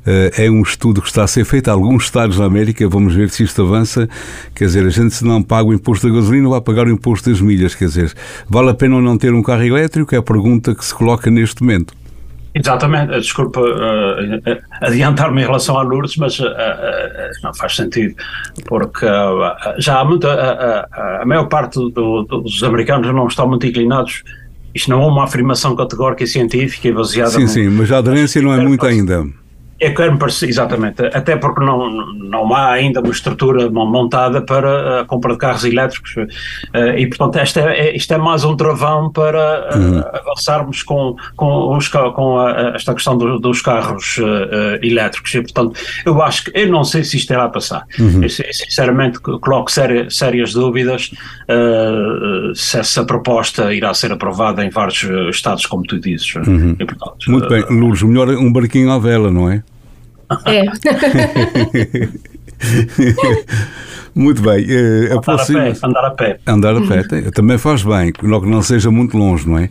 Eh, 0.05 0.45
é 0.45 0.49
um 0.49 0.61
estudo 0.61 1.01
que 1.01 1.07
está 1.07 1.23
a 1.23 1.27
ser 1.27 1.45
feito 1.45 1.69
em 1.69 1.73
alguns 1.73 2.05
estados 2.05 2.37
da 2.37 2.45
América, 2.45 2.87
vamos 2.87 3.13
ver 3.13 3.29
se 3.29 3.43
isto 3.43 3.61
avança. 3.61 4.07
Quer 4.55 4.65
dizer, 4.65 4.85
a 4.85 4.89
gente 4.89 5.13
se 5.13 5.25
não 5.25 5.41
paga 5.43 5.69
o 5.69 5.73
imposto 5.73 6.07
da 6.07 6.15
gasolina, 6.15 6.49
vai 6.49 6.61
pagar 6.61 6.87
o 6.87 6.89
imposto 6.89 7.29
das 7.29 7.41
milhas. 7.41 7.75
Quer 7.75 7.85
dizer, 7.85 8.13
vale 8.47 8.69
a 8.69 8.73
pena 8.73 8.95
ou 8.95 9.01
não 9.01 9.17
ter 9.17 9.33
um 9.33 9.43
carro 9.43 9.63
elétrico? 9.63 10.15
É 10.15 10.17
a 10.17 10.23
pergunta 10.23 10.73
que 10.73 10.83
se 10.83 10.93
coloca 10.93 11.29
neste 11.29 11.61
momento. 11.61 11.93
Exatamente, 12.53 13.13
eh, 13.13 13.19
desculpa 13.19 13.61
uh, 13.61 14.57
adiantar-me 14.81 15.41
em 15.41 15.45
relação 15.45 15.77
a 15.77 15.83
Lourdes, 15.83 16.17
mas 16.17 16.39
uh, 16.39 16.45
uh, 16.45 16.49
não 17.43 17.53
faz 17.53 17.75
sentido, 17.75 18.15
porque 18.65 19.05
já 19.77 19.99
há 19.99 20.03
muita, 20.05 20.27
a 21.21 21.25
maior 21.25 21.45
parte 21.45 21.75
do, 21.91 22.23
dos 22.23 22.63
americanos 22.63 23.13
não 23.13 23.27
estão 23.27 23.47
muito 23.47 23.67
inclinados, 23.67 24.23
isto 24.73 24.89
não 24.89 25.03
é 25.03 25.05
uma 25.05 25.25
afirmação 25.25 25.75
categórica 25.75 26.23
e 26.23 26.27
científica 26.27 26.87
e 26.87 26.91
baseada... 26.91 27.29
Sim, 27.29 27.47
sim, 27.47 27.69
mas 27.69 27.91
a 27.91 27.99
aderência 27.99 28.41
não 28.41 28.51
é 28.51 28.59
muito 28.59 28.83
ainda. 28.85 29.27
É 29.79 29.91
que 29.91 30.09
me 30.09 30.17
parece, 30.17 30.45
exatamente, 30.45 31.01
até 31.05 31.35
porque 31.37 31.63
não, 31.63 32.13
não 32.13 32.53
há 32.53 32.71
ainda 32.71 32.99
uma 32.99 33.11
estrutura 33.11 33.69
montada 33.69 34.41
para 34.41 35.01
a 35.01 35.05
compra 35.05 35.33
de 35.33 35.39
carros 35.39 35.63
elétricos 35.63 36.15
e, 36.97 37.07
portanto, 37.07 37.37
esta 37.37 37.61
é, 37.61 37.95
isto 37.95 38.13
é 38.13 38.17
mais 38.17 38.43
um 38.43 38.55
travão 38.55 39.11
para 39.11 39.69
uhum. 39.75 40.03
avançarmos 40.13 40.83
com, 40.83 41.15
com, 41.35 41.77
os, 41.77 41.87
com 41.87 42.39
a, 42.39 42.73
esta 42.75 42.93
questão 42.93 43.17
do, 43.17 43.39
dos 43.39 43.61
carros 43.61 44.17
elétricos 44.81 45.33
e, 45.33 45.41
portanto, 45.41 45.79
eu 46.05 46.21
acho 46.21 46.45
que, 46.45 46.51
eu 46.53 46.67
não 46.69 46.83
sei 46.83 47.03
se 47.03 47.17
isto 47.17 47.31
irá 47.31 47.47
passar. 47.47 47.85
Uhum. 47.97 48.23
Eu, 48.23 48.29
sinceramente, 48.29 49.19
coloco 49.19 49.71
séria, 49.71 50.09
sérias 50.09 50.53
dúvidas 50.53 51.11
se 52.53 52.79
essa 52.79 53.05
proposta 53.05 53.73
irá 53.73 53.93
ser 53.93 54.11
aprovada 54.11 54.65
em 54.65 54.69
vários 54.69 55.03
estados, 55.29 55.65
como 55.65 55.83
tu 55.83 55.99
dizes. 55.99 56.35
Uhum. 56.35 56.75
E, 56.79 56.85
portanto, 56.85 57.17
Muito 57.29 57.47
bem, 57.47 57.63
Lourdes, 57.69 58.03
melhor 58.03 58.29
um 58.29 58.51
barquinho 58.51 58.91
à 58.91 58.99
vela, 58.99 59.31
não 59.31 59.49
é? 59.49 59.63
É. 60.45 60.65
Muito 64.13 64.41
bem. 64.41 64.65
Uh, 64.65 65.17
andar, 65.17 65.35
a 65.35 65.45
pé, 65.45 65.73
andar 65.83 66.05
a 66.05 66.11
pé. 66.11 66.39
Andar 66.45 66.75
a 66.75 66.81
pé. 66.81 67.03
também 67.31 67.57
faz 67.57 67.83
bem, 67.83 68.11
logo 68.21 68.45
que 68.45 68.51
não 68.51 68.61
seja 68.61 68.91
muito 68.91 69.17
longe, 69.17 69.47
não 69.47 69.57
é? 69.57 69.69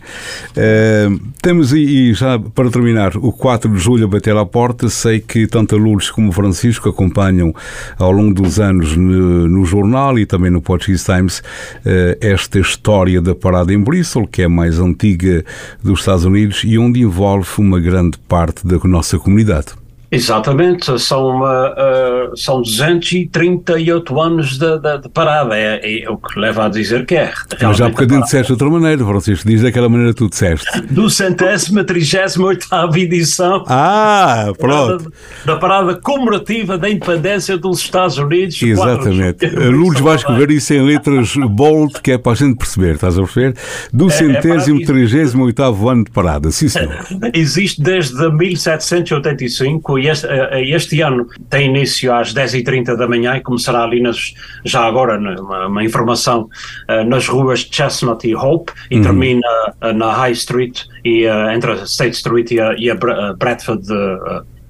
Uh, 0.56 1.20
temos, 1.42 1.72
e, 1.72 2.10
e, 2.10 2.14
já 2.14 2.38
para 2.38 2.70
terminar, 2.70 3.16
o 3.16 3.32
4 3.32 3.70
de 3.70 3.78
julho 3.78 4.04
a 4.04 4.08
bater 4.08 4.36
à 4.36 4.46
porta. 4.46 4.88
Sei 4.88 5.20
que 5.20 5.46
tanto 5.46 5.74
a 5.74 5.78
Lourdes 5.78 6.10
como 6.10 6.30
o 6.30 6.32
Francisco 6.32 6.88
acompanham 6.88 7.54
ao 7.98 8.12
longo 8.12 8.34
dos 8.34 8.58
anos 8.58 8.96
no, 8.96 9.48
no 9.48 9.64
jornal 9.64 10.18
e 10.18 10.24
também 10.24 10.50
no 10.50 10.62
Portuguese 10.62 11.04
Times 11.04 11.40
uh, 11.40 12.16
esta 12.20 12.58
história 12.58 13.20
da 13.20 13.34
parada 13.34 13.72
em 13.72 13.82
Bristol, 13.82 14.26
que 14.26 14.42
é 14.42 14.44
a 14.46 14.48
mais 14.48 14.78
antiga 14.78 15.44
dos 15.82 16.00
Estados 16.00 16.24
Unidos 16.24 16.62
e 16.64 16.78
onde 16.78 17.00
envolve 17.00 17.48
uma 17.58 17.80
grande 17.80 18.18
parte 18.26 18.66
da 18.66 18.78
nossa 18.84 19.18
comunidade. 19.18 19.74
Exatamente, 20.10 20.98
são, 20.98 21.42
uh, 21.42 22.17
são 22.36 22.62
238 22.62 24.20
anos 24.20 24.58
de, 24.58 24.78
de, 24.78 24.98
de 25.02 25.08
parada, 25.08 25.56
é, 25.56 26.02
é, 26.02 26.10
o 26.10 26.16
que 26.16 26.38
leva 26.38 26.66
a 26.66 26.68
dizer 26.68 27.06
que 27.06 27.16
é. 27.16 27.32
Mas 27.62 27.76
já 27.76 27.86
há 27.86 27.88
bocadinho 27.88 28.22
disseste 28.22 28.46
de 28.46 28.52
outra 28.52 28.70
maneira, 28.70 29.04
Francisco, 29.04 29.48
diz 29.48 29.62
daquela 29.62 29.88
maneira 29.88 30.12
que 30.12 30.18
tu 30.18 30.28
disseste. 30.28 30.66
Do 30.90 31.10
centésima, 31.10 31.84
trigésima, 31.84 32.46
oitava 32.46 32.98
edição. 32.98 33.64
Ah, 33.66 34.52
pronto. 34.58 35.12
Da, 35.44 35.54
da, 35.54 35.58
parada 35.58 35.94
comemorativa 35.96 36.78
da 36.78 36.88
independência 36.88 37.56
dos 37.56 37.80
Estados 37.80 38.18
Unidos. 38.18 38.62
Exatamente. 38.62 39.46
Lourdes 39.46 40.00
vai 40.00 40.16
escrever 40.16 40.50
isso 40.50 40.72
em 40.74 40.82
letras 40.82 41.34
bold, 41.50 42.00
que 42.00 42.12
é 42.12 42.18
para 42.18 42.32
a 42.32 42.34
gente 42.34 42.56
perceber, 42.56 42.94
estás 42.94 43.18
a 43.18 43.22
perceber? 43.22 43.54
Do 43.92 44.04
é, 44.04 44.08
é 44.08 44.10
centésimo, 44.10 44.84
trigésimo, 44.84 45.44
oitavo 45.44 45.88
ano 45.88 46.04
de 46.04 46.10
parada, 46.10 46.50
sim 46.50 46.68
senhor. 46.68 47.04
Existe 47.34 47.82
desde 47.82 48.30
1785 48.30 49.98
e 49.98 50.08
este, 50.08 50.26
eh, 50.26 50.70
este, 50.70 51.00
ano 51.00 51.26
tem 51.48 51.68
início 51.68 52.12
às 52.20 52.32
10h30 52.34 52.96
da 52.96 53.08
manhã 53.08 53.36
e 53.36 53.40
começará 53.40 53.82
ali 53.82 54.00
nas, 54.00 54.34
já 54.64 54.84
agora 54.84 55.18
uma, 55.18 55.66
uma 55.66 55.84
informação 55.84 56.48
uh, 56.88 57.04
nas 57.04 57.26
ruas 57.26 57.60
Chestnut 57.60 58.26
e 58.26 58.34
Hope 58.34 58.72
e 58.90 58.96
uhum. 58.96 59.02
termina 59.02 59.48
uh, 59.82 59.92
na 59.92 60.12
High 60.12 60.32
Street 60.32 60.82
e 61.04 61.26
uh, 61.26 61.50
entre 61.50 61.72
a 61.72 61.84
State 61.84 62.16
Street 62.16 62.50
e 62.50 62.60
a, 62.60 62.74
e 62.74 62.90
a 62.90 62.96
Bradford 63.34 63.86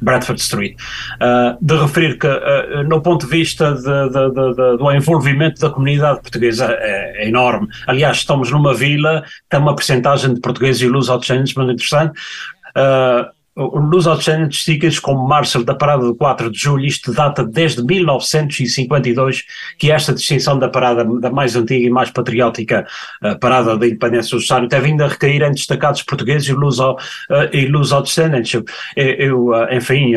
Bradford 0.01 0.41
Street. 0.41 0.77
Uh, 1.21 1.57
de 1.61 1.77
referir 1.77 2.19
que, 2.19 2.27
uh, 2.27 2.85
no 2.89 3.01
ponto 3.01 3.27
de 3.27 3.33
vista 3.33 3.75
de, 3.75 3.83
de, 3.83 4.31
de, 4.31 4.77
do 4.77 4.93
envolvimento 4.93 5.61
da 5.61 5.71
comunidade 5.71 6.21
portuguesa 6.21 6.67
é, 6.71 7.25
é, 7.25 7.29
enorme. 7.29 7.69
Aliás, 7.87 8.19
estamos 8.19 8.51
numa 8.51 8.75
vila 8.75 9.23
que 9.23 9.49
tem 9.51 9.61
uma 9.61 9.75
percentagem 9.75 10.35
de 10.35 10.41
portugueses 10.41 10.83
e 10.83 10.89
luso-descendentes 10.89 11.55
muito 11.55 11.73
interessante. 11.73 12.19
Uh, 12.77 13.38
nos 13.59 14.07
Stickers 14.53 15.01
como 15.01 15.27
Marshall 15.27 15.65
da 15.65 15.75
parada 15.75 16.05
do 16.05 16.15
4 16.15 16.51
de 16.51 16.59
julho, 16.59 16.87
isto 16.87 17.13
data 17.13 17.45
desde 17.45 17.83
1952, 17.83 19.45
que 19.77 19.91
esta 19.91 20.15
distinção 20.15 20.59
da 20.59 20.69
parada 20.69 21.05
da 21.05 21.31
mais 21.31 21.57
antiga 21.57 21.85
e 21.85 21.91
mais 21.91 22.11
patriótica 22.11 22.87
uh, 23.23 23.37
parada 23.41 23.77
da 23.77 23.87
independência 23.87 24.37
do 24.37 24.41
Estado 24.41 24.69
tem 24.69 24.81
vindo 24.81 25.03
a 25.03 25.09
recair 25.09 25.43
em 25.43 25.51
destacados 25.51 26.03
portugueses 26.03 26.49
e 26.49 26.53
luso, 26.53 26.93
uh, 26.93 26.97
e 27.53 27.67
luso 27.67 28.01
descendentes. 28.01 28.63
Eu, 28.97 29.49
uh, 29.49 29.75
enfim, 29.75 30.13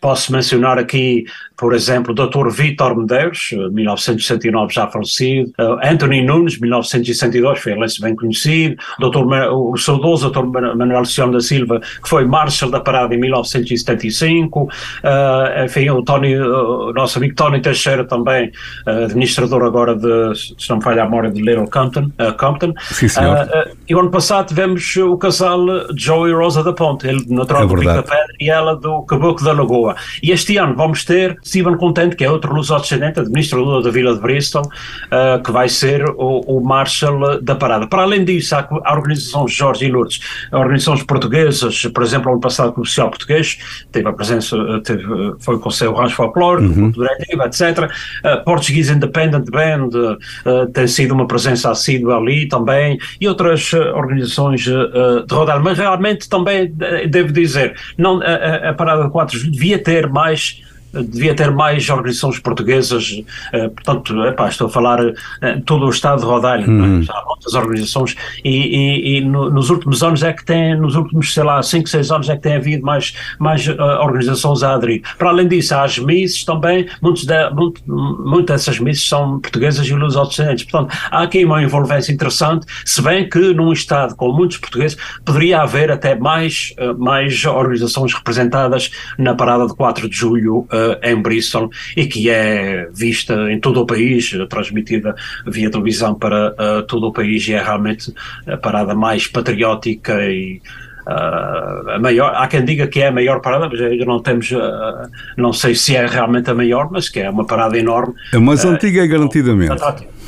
posso 0.00 0.30
mencionar 0.30 0.78
aqui 0.78 1.24
por 1.58 1.74
exemplo, 1.74 2.12
o 2.12 2.14
Dr. 2.14 2.48
Vítor 2.50 2.96
Medeiros, 2.96 3.50
1969 3.72 4.72
já 4.72 4.86
falecido, 4.86 5.52
Anthony 5.82 6.22
Nunes, 6.22 6.58
1962, 6.58 7.58
foi 7.58 7.72
ele 7.72 7.84
bem 8.00 8.14
conhecido, 8.14 8.76
o, 9.00 9.08
Dr. 9.08 9.24
o 9.52 9.76
saudoso 9.76 10.30
Dr. 10.30 10.44
Manuel 10.44 11.00
Luciano 11.00 11.32
da 11.32 11.40
Silva, 11.40 11.80
que 11.80 12.08
foi 12.08 12.24
Marshal 12.24 12.70
da 12.70 12.80
Parada 12.80 13.14
em 13.14 13.18
1975, 13.18 14.62
uh, 14.62 15.64
enfim, 15.64 15.90
o, 15.90 16.02
Tony, 16.02 16.36
o 16.36 16.92
nosso 16.92 17.18
amigo 17.18 17.34
Tony 17.34 17.60
Teixeira 17.60 18.04
também, 18.04 18.52
uh, 18.86 19.04
administrador 19.04 19.64
agora 19.64 19.96
de, 19.96 20.34
se 20.36 20.68
não 20.70 20.76
me 20.76 20.82
falha 20.82 21.02
a 21.02 21.04
memória, 21.06 21.30
de 21.30 21.40
Little 21.40 21.68
Compton. 21.68 22.10
Uh, 22.18 22.36
Compton. 22.38 22.72
Sim, 22.90 23.08
senhor. 23.08 23.48
E 23.88 23.94
o 23.94 24.00
ano 24.00 24.10
passado 24.10 24.48
tivemos 24.48 24.96
o 24.96 25.16
casal 25.16 25.60
Joe 25.96 26.30
e 26.30 26.34
Rosa 26.34 26.62
da 26.62 26.72
Ponte, 26.72 27.06
ele 27.06 27.24
natural 27.28 27.64
é 27.64 27.66
do 27.66 27.74
Pico 27.74 27.84
da 27.84 28.02
Pedra 28.02 28.34
e 28.40 28.50
ela 28.50 28.76
do 28.76 29.02
Caboclo 29.02 29.44
da 29.44 29.52
Lagoa. 29.52 29.96
E 30.22 30.30
este 30.30 30.56
ano 30.56 30.74
vamos 30.76 31.04
ter 31.04 31.36
Stephen 31.48 31.76
Contente, 31.76 32.16
que 32.16 32.24
é 32.24 32.30
outro 32.30 32.54
luso-descendente, 32.54 33.20
administrador 33.20 33.82
da 33.82 33.90
Vila 33.90 34.14
de 34.14 34.20
Bristol, 34.20 34.62
uh, 34.62 35.42
que 35.42 35.50
vai 35.50 35.68
ser 35.68 36.04
o, 36.10 36.40
o 36.46 36.60
Marshal 36.60 37.40
da 37.42 37.54
Parada. 37.54 37.86
Para 37.86 38.02
além 38.02 38.24
disso, 38.24 38.54
há 38.54 38.68
a 38.84 38.94
organização 38.94 39.46
Jorge 39.48 39.86
e 39.86 39.90
Lourdes, 39.90 40.20
organizações 40.52 41.02
portuguesas, 41.02 41.82
por 41.86 42.02
exemplo, 42.02 42.30
ano 42.30 42.40
passado 42.40 42.72
o 42.80 42.84
Social 42.84 43.10
Português, 43.10 43.58
teve 43.90 44.08
a 44.08 44.12
presença, 44.12 44.56
teve, 44.84 45.04
foi 45.40 45.58
com 45.58 45.68
o 45.68 45.72
seu 45.72 45.92
Rancho 45.92 46.14
Folclore, 46.14 46.64
uhum. 46.64 46.90
diretiva, 46.90 47.46
etc. 47.46 47.90
Uh, 48.24 48.44
Portuguese 48.44 48.92
Independent 48.92 49.50
Band 49.50 49.88
uh, 49.88 50.66
tem 50.72 50.86
sido 50.86 51.12
uma 51.12 51.26
presença 51.26 51.70
assídua 51.70 52.16
ali 52.16 52.46
também, 52.48 52.98
e 53.20 53.28
outras 53.28 53.72
organizações 53.72 54.66
uh, 54.66 55.26
de 55.26 55.34
rodar, 55.34 55.62
mas 55.62 55.78
realmente 55.78 56.28
também 56.28 56.72
devo 57.08 57.32
dizer, 57.32 57.74
não, 57.96 58.20
a, 58.22 58.70
a 58.70 58.74
Parada 58.74 59.08
4 59.08 59.50
devia 59.50 59.78
ter 59.78 60.08
mais 60.08 60.62
devia 60.92 61.34
ter 61.34 61.50
mais 61.50 61.88
organizações 61.88 62.38
portuguesas, 62.38 63.22
eh, 63.52 63.68
portanto, 63.68 64.24
epá, 64.24 64.48
estou 64.48 64.68
a 64.68 64.70
falar 64.70 65.00
eh, 65.42 65.60
todo 65.64 65.86
o 65.86 65.90
estado 65.90 66.20
de 66.20 66.26
Rodailho, 66.26 66.64
é? 66.64 66.68
uhum. 66.68 67.04
há 67.08 67.24
muitas 67.26 67.54
organizações 67.54 68.16
e, 68.44 68.50
e, 68.50 69.18
e 69.18 69.20
no, 69.20 69.50
nos 69.50 69.70
últimos 69.70 70.02
anos 70.02 70.22
é 70.22 70.32
que 70.32 70.44
tem, 70.44 70.78
nos 70.78 70.94
últimos, 70.94 71.32
sei 71.32 71.42
lá, 71.42 71.62
5, 71.62 71.88
6 71.88 72.10
anos 72.10 72.28
é 72.28 72.36
que 72.36 72.42
tem 72.42 72.56
havido 72.56 72.84
mais, 72.84 73.14
mais 73.38 73.66
uh, 73.66 73.74
organizações 74.00 74.62
a 74.62 74.74
aderir. 74.74 75.02
Para 75.18 75.30
além 75.30 75.46
disso, 75.46 75.74
há 75.74 75.84
as 75.84 75.98
misses 75.98 76.44
também, 76.44 76.88
muitos 77.02 77.24
de, 77.24 77.50
muito, 77.50 77.82
muitas 77.86 78.48
dessas 78.64 78.80
misses 78.80 79.06
são 79.06 79.38
portuguesas 79.40 79.86
e 79.86 79.94
luso-descendentes, 79.94 80.64
portanto, 80.64 80.96
há 81.10 81.22
aqui 81.22 81.44
uma 81.44 81.62
envolvência 81.62 82.12
interessante, 82.12 82.66
se 82.84 83.02
bem 83.02 83.28
que 83.28 83.52
num 83.52 83.72
estado 83.72 84.16
com 84.16 84.32
muitos 84.32 84.56
portugueses 84.56 84.96
poderia 85.24 85.60
haver 85.60 85.90
até 85.90 86.14
mais, 86.14 86.74
mais 86.96 87.44
organizações 87.44 88.14
representadas 88.14 88.90
na 89.18 89.34
parada 89.34 89.66
de 89.66 89.74
4 89.74 90.08
de 90.08 90.16
julho 90.16 90.66
em 91.02 91.16
Bristol 91.20 91.70
e 91.96 92.06
que 92.06 92.30
é 92.30 92.88
vista 92.94 93.34
em 93.50 93.60
todo 93.60 93.80
o 93.80 93.86
país, 93.86 94.30
transmitida 94.48 95.14
via 95.46 95.70
televisão 95.70 96.14
para 96.14 96.52
uh, 96.52 96.82
todo 96.86 97.06
o 97.06 97.12
país 97.12 97.46
e 97.48 97.54
é 97.54 97.62
realmente 97.62 98.12
a 98.46 98.56
parada 98.56 98.94
mais 98.94 99.26
patriótica 99.26 100.24
e 100.24 100.60
Uh, 101.08 101.90
a 101.92 101.98
maior, 101.98 102.34
há 102.34 102.46
quem 102.46 102.62
diga 102.62 102.86
que 102.86 103.00
é 103.00 103.06
a 103.06 103.12
maior 103.12 103.40
parada, 103.40 103.66
mas 103.66 103.80
ainda 103.80 104.04
não 104.04 104.20
temos, 104.20 104.50
uh, 104.50 105.08
não 105.38 105.54
sei 105.54 105.74
se 105.74 105.96
é 105.96 106.06
realmente 106.06 106.50
a 106.50 106.54
maior, 106.54 106.90
mas 106.90 107.08
que 107.08 107.18
é 107.18 107.30
uma 107.30 107.46
parada 107.46 107.78
enorme. 107.78 108.12
A 108.34 108.38
mais 108.38 108.62
uh, 108.62 108.68
antiga 108.68 109.02
é 109.02 109.06
garantidamente. 109.06 109.72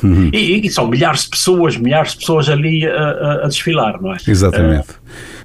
Uhum. 0.03 0.29
E, 0.33 0.65
e, 0.65 0.69
são 0.69 0.87
milhares 0.87 1.23
de 1.23 1.29
pessoas, 1.29 1.77
milhares 1.77 2.11
de 2.11 2.19
pessoas 2.19 2.49
ali 2.49 2.85
a, 2.87 3.43
a 3.43 3.47
desfilar, 3.47 4.01
não 4.01 4.13
é? 4.13 4.17
Exatamente 4.27 5.01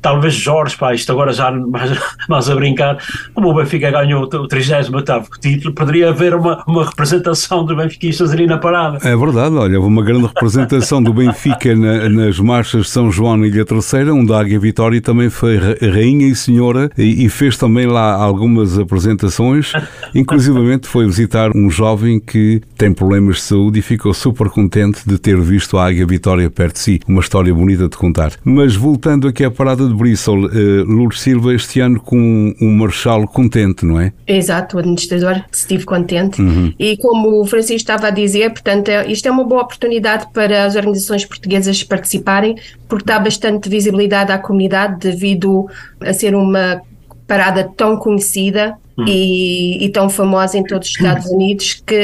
talvez 0.06 0.34
Jorge, 0.34 0.76
pá, 0.76 0.94
isto 0.94 1.10
agora 1.10 1.32
já 1.32 1.50
mais, 1.66 1.98
mais 2.28 2.48
a 2.48 2.54
brincar, 2.54 2.98
como 3.34 3.50
o 3.50 3.54
Benfica 3.54 3.90
ganhou 3.90 4.22
o 4.22 4.46
38 4.46 5.30
título, 5.40 5.74
poderia 5.74 6.10
haver 6.10 6.34
uma, 6.34 6.62
uma 6.66 6.84
representação 6.84 7.64
dos 7.64 7.76
benfiquistas 7.76 8.32
ali 8.32 8.46
na 8.46 8.56
parada. 8.56 8.98
É 9.02 9.16
verdade, 9.16 9.56
olha, 9.56 9.80
uma 9.80 10.02
grande 10.02 10.26
representação 10.26 11.02
do 11.02 11.12
Benfica 11.12 11.74
na, 11.74 12.08
nas 12.08 12.38
marchas 12.38 12.82
de 12.82 12.90
São 12.90 13.10
João 13.10 13.44
e 13.44 13.48
Ilha 13.48 13.64
Terceira, 13.64 14.14
onde 14.14 14.32
a 14.32 14.38
Águia 14.38 14.60
Vitória 14.60 15.00
também 15.00 15.28
foi 15.28 15.58
rainha 15.58 16.28
e 16.28 16.36
senhora 16.36 16.88
e, 16.96 17.24
e 17.24 17.28
fez 17.28 17.56
também 17.56 17.86
lá 17.86 18.14
algumas 18.14 18.78
apresentações, 18.78 19.72
inclusivamente 20.14 20.86
foi 20.86 21.04
visitar 21.06 21.50
um 21.54 21.68
jovem 21.68 22.20
que 22.20 22.60
tem 22.78 22.92
problemas 22.92 23.36
de 23.36 23.42
saúde 23.42 23.80
e 23.80 23.82
ficou 23.82 24.14
super 24.14 24.45
contente 24.48 25.00
de 25.06 25.18
ter 25.18 25.40
visto 25.40 25.78
a 25.78 25.86
Águia 25.86 26.06
Vitória 26.06 26.50
perto 26.50 26.74
de 26.74 26.80
si. 26.80 27.00
Uma 27.06 27.20
história 27.20 27.54
bonita 27.54 27.88
de 27.88 27.96
contar. 27.96 28.32
Mas 28.44 28.74
voltando 28.74 29.28
aqui 29.28 29.44
à 29.44 29.50
parada 29.50 29.86
de 29.86 29.94
Bristol, 29.94 30.44
uh, 30.44 30.84
Lourdes 30.84 31.20
Silva, 31.20 31.54
este 31.54 31.80
ano 31.80 32.00
com 32.00 32.54
um 32.60 32.76
Marshal 32.76 33.26
contente, 33.26 33.84
não 33.84 34.00
é? 34.00 34.12
Exato, 34.26 34.76
o 34.76 34.80
administrador 34.80 35.42
estive 35.52 35.84
contente. 35.84 36.40
Uhum. 36.40 36.72
E 36.78 36.96
como 36.96 37.40
o 37.40 37.46
Francisco 37.46 37.76
estava 37.76 38.08
a 38.08 38.10
dizer, 38.10 38.50
portanto, 38.50 38.88
é, 38.88 39.10
isto 39.10 39.26
é 39.26 39.30
uma 39.30 39.44
boa 39.44 39.62
oportunidade 39.62 40.26
para 40.32 40.64
as 40.64 40.76
organizações 40.76 41.24
portuguesas 41.24 41.82
participarem, 41.82 42.56
porque 42.88 43.04
dá 43.04 43.18
bastante 43.18 43.68
visibilidade 43.68 44.32
à 44.32 44.38
comunidade 44.38 45.10
devido 45.10 45.66
a 46.00 46.12
ser 46.12 46.34
uma 46.34 46.80
parada 47.26 47.64
tão 47.76 47.96
conhecida 47.96 48.76
Hum. 48.98 49.04
E, 49.06 49.84
e, 49.84 49.88
tão 49.90 50.08
famosa 50.08 50.56
em 50.56 50.64
todos 50.64 50.88
os 50.88 50.94
Estados 50.94 51.26
Unidos 51.26 51.82
que 51.84 51.94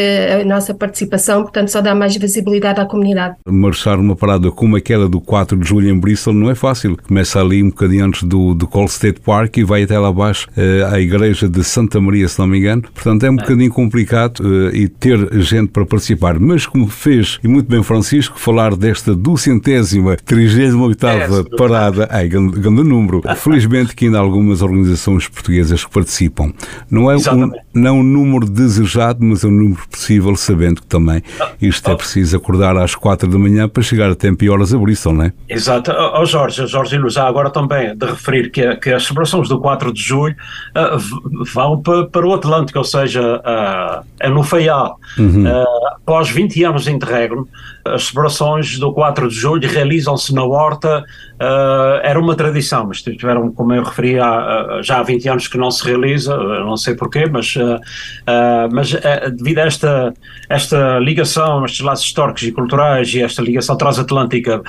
a 0.43 0.45
nossa 0.45 0.75
participação, 0.75 1.43
portanto, 1.43 1.69
só 1.69 1.81
dá 1.81 1.95
mais 1.95 2.15
visibilidade 2.17 2.81
à 2.81 2.85
comunidade. 2.85 3.37
Marchar 3.47 3.99
uma 3.99 4.15
parada 4.15 4.51
como 4.51 4.77
aquela 4.77 5.09
do 5.09 5.21
4 5.21 5.57
de 5.57 5.67
julho 5.67 5.89
em 5.89 5.99
Bristol 5.99 6.35
não 6.35 6.51
é 6.51 6.55
fácil. 6.55 6.97
Começa 6.97 7.41
ali 7.41 7.63
um 7.63 7.71
bocadinho 7.71 8.05
antes 8.05 8.25
do, 8.25 8.55
do 8.55 8.67
Call 8.67 8.87
State 8.87 9.21
Park 9.21 9.57
e 9.57 9.65
vai 9.65 9.85
até 9.85 9.99
lá 9.99 10.09
abaixo 10.09 10.49
uh, 10.51 10.93
à 10.93 11.01
igreja 11.01 11.49
de 11.49 11.65
Santa 11.65 12.01
Maria, 12.01 12.29
se 12.29 12.39
não 12.39 12.47
me 12.47 12.59
engano. 12.59 12.83
Portanto, 12.83 13.25
é 13.25 13.31
um 13.31 13.35
é. 13.35 13.37
bocadinho 13.37 13.71
complicado 13.71 14.41
uh, 14.41 14.75
e 14.75 14.87
ter 14.89 15.41
gente 15.41 15.71
para 15.71 15.87
participar. 15.87 16.39
Mas 16.39 16.67
como 16.67 16.89
fez, 16.89 17.39
e 17.43 17.49
muito 17.49 17.71
bem 17.71 17.83
Francisco, 17.83 18.39
falar 18.39 18.77
desta 18.77 19.15
duzentésima, 19.15 20.17
trigésima 20.17 20.85
oitava 20.85 21.41
é, 21.41 21.57
parada, 21.57 22.09
ai, 22.11 22.29
grande, 22.29 22.61
grande 22.61 22.83
número. 22.83 23.23
Felizmente 23.37 23.95
que 23.95 24.07
ainda 24.07 24.19
há 24.19 24.21
algumas 24.21 24.61
organizações 24.63 25.27
portuguesas 25.29 25.85
que 25.85 25.91
participam. 25.91 26.53
Não 26.91 27.11
é 27.11 27.17
um, 27.17 27.53
não 27.75 27.99
um 28.01 28.03
número 28.03 28.47
desejado, 28.47 29.19
mas 29.23 29.45
é 29.45 29.47
um 29.47 29.51
número 29.51 29.83
possível, 29.91 30.35
sabendo 30.37 30.81
que 30.81 30.87
também 30.87 31.23
isto 31.61 31.91
é 31.91 31.95
preciso 31.95 32.37
acordar 32.37 32.77
às 32.77 32.95
quatro 32.95 33.29
da 33.29 33.39
manhã 33.39 33.69
para 33.69 33.83
chegar 33.83 34.11
a 34.11 34.15
tempo 34.15 34.45
e 34.45 34.51
horas 34.51 34.75
a 34.75 34.79
Bristol, 34.79 35.15
não 35.15 35.25
é? 35.25 35.33
Exato. 35.49 35.91
Ó 35.93 36.23
oh, 36.23 36.27
Jorge, 36.27 36.67
Jorge 36.67 36.97
Ilus, 36.97 37.17
agora 37.17 37.51
também 37.51 37.97
de 37.97 38.07
referir 38.07 38.51
que, 38.51 38.77
que 38.77 38.91
as 38.91 39.05
celebrações 39.05 39.49
do 39.49 39.61
4 39.61 39.93
de 39.93 40.03
julho 40.03 40.35
uh, 40.77 41.45
vão 41.53 41.81
para, 41.81 42.07
para 42.07 42.27
o 42.27 42.35
Atlântico, 42.35 42.79
ou 42.79 42.85
seja, 42.85 43.39
uh, 43.39 44.05
é 44.21 44.29
no 44.29 44.43
Faial. 44.43 44.99
Uhum. 45.19 45.45
Uh, 45.45 45.87
após 45.97 46.29
20 46.31 46.65
anos 46.65 46.85
de 46.85 46.93
interregno, 46.93 47.49
as 47.85 48.05
celebrações 48.05 48.79
do 48.79 48.93
4 48.93 49.29
de 49.29 49.35
julho 49.35 49.69
realizam-se 49.69 50.35
na 50.35 50.45
Horta, 50.45 51.05
uh, 51.41 52.01
era 52.03 52.19
uma 52.19 52.35
tradição, 52.35 52.87
mas 52.87 53.03
tiveram, 53.03 53.51
como 53.53 53.73
eu 53.73 53.83
referi, 53.83 54.19
há, 54.19 54.81
já 54.83 54.99
há 54.99 55.03
20 55.03 55.29
anos 55.29 55.49
que 55.49 55.59
não 55.59 55.71
se 55.71 55.85
realiza, 55.85 56.37
não 56.37 56.77
sei 56.77 56.95
porquê, 56.95 57.27
mas, 57.27 57.55
uh, 57.57 57.77
uh, 57.77 58.69
mas 58.73 58.93
devido 59.37 59.59
a 59.59 59.63
esta, 59.63 60.15
esta 60.49 60.99
ligação, 60.99 61.65
estes 61.65 61.81
laços 61.81 62.07
históricos 62.07 62.43
e 62.45 62.53
culturais 62.53 63.13
e 63.15 63.23
esta 63.23 63.43
ligação 63.43 63.77
transatlântica 63.77 64.63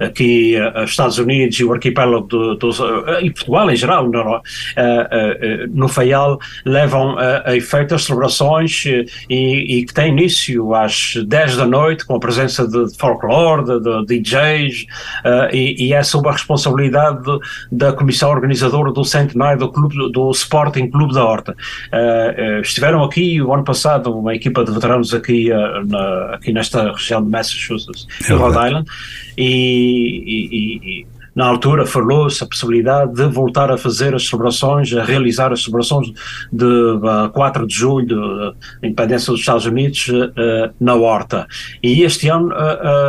aqui, 0.00 0.54
Estados 0.84 1.18
Unidos 1.18 1.58
e 1.58 1.64
o 1.64 1.72
arquipélago 1.72 2.26
do, 2.26 2.54
do, 2.54 2.70
e 3.20 3.30
Portugal 3.30 3.70
em 3.70 3.76
geral, 3.76 4.08
no, 4.08 4.42
no 5.70 5.88
Faial, 5.88 6.38
levam 6.64 7.18
a, 7.18 7.50
a 7.50 7.56
efeito 7.56 7.94
as 7.94 8.04
celebrações 8.04 8.84
e, 9.28 9.78
e 9.78 9.84
que 9.84 9.92
têm 9.92 10.12
início 10.12 10.74
às 10.74 11.14
10 11.26 11.56
da 11.56 11.65
noite, 11.66 12.04
com 12.04 12.16
a 12.16 12.20
presença 12.20 12.66
de 12.66 12.96
folclore, 12.96 13.64
de, 13.64 14.06
de 14.06 14.20
DJs, 14.20 14.86
uh, 15.24 15.54
e, 15.54 15.88
e, 15.88 15.92
é 15.92 16.02
sob 16.02 16.28
a 16.28 16.32
responsabilidade 16.32 17.22
de, 17.22 17.38
da 17.72 17.92
comissão 17.92 18.30
organizadora 18.30 18.92
do 18.92 19.04
centenário 19.04 19.58
do, 19.58 19.70
clube, 19.70 20.12
do 20.12 20.30
Sporting 20.30 20.90
Clube 20.90 21.14
da 21.14 21.24
Horta. 21.24 21.52
Uh, 21.52 22.60
estiveram 22.60 23.02
aqui 23.02 23.40
o 23.40 23.52
ano 23.52 23.64
passado 23.64 24.16
uma 24.16 24.34
equipa 24.34 24.64
de 24.64 24.72
veteranos 24.72 25.12
aqui, 25.14 25.50
na, 25.86 26.34
aqui 26.34 26.52
nesta 26.52 26.92
região 26.92 27.22
de 27.22 27.30
Massachusetts, 27.30 28.06
é 28.28 28.32
Rhode 28.32 28.66
Island, 28.66 28.88
e, 29.36 29.44
e, 30.26 31.00
e 31.02 31.15
na 31.36 31.44
altura 31.44 31.86
falou-se 31.86 32.42
a 32.42 32.46
possibilidade 32.46 33.12
de 33.12 33.26
voltar 33.26 33.70
a 33.70 33.76
fazer 33.76 34.14
as 34.14 34.26
celebrações, 34.26 34.90
a 34.94 35.04
realizar 35.04 35.52
as 35.52 35.62
celebrações 35.62 36.10
de 36.50 36.64
uh, 36.64 37.30
4 37.32 37.66
de 37.66 37.74
julho, 37.74 38.16
da 38.80 38.88
independência 38.88 39.30
dos 39.30 39.40
Estados 39.40 39.66
Unidos, 39.66 40.08
uh, 40.08 40.72
na 40.80 40.94
Horta. 40.94 41.46
E 41.82 42.02
este 42.02 42.28
ano 42.28 42.50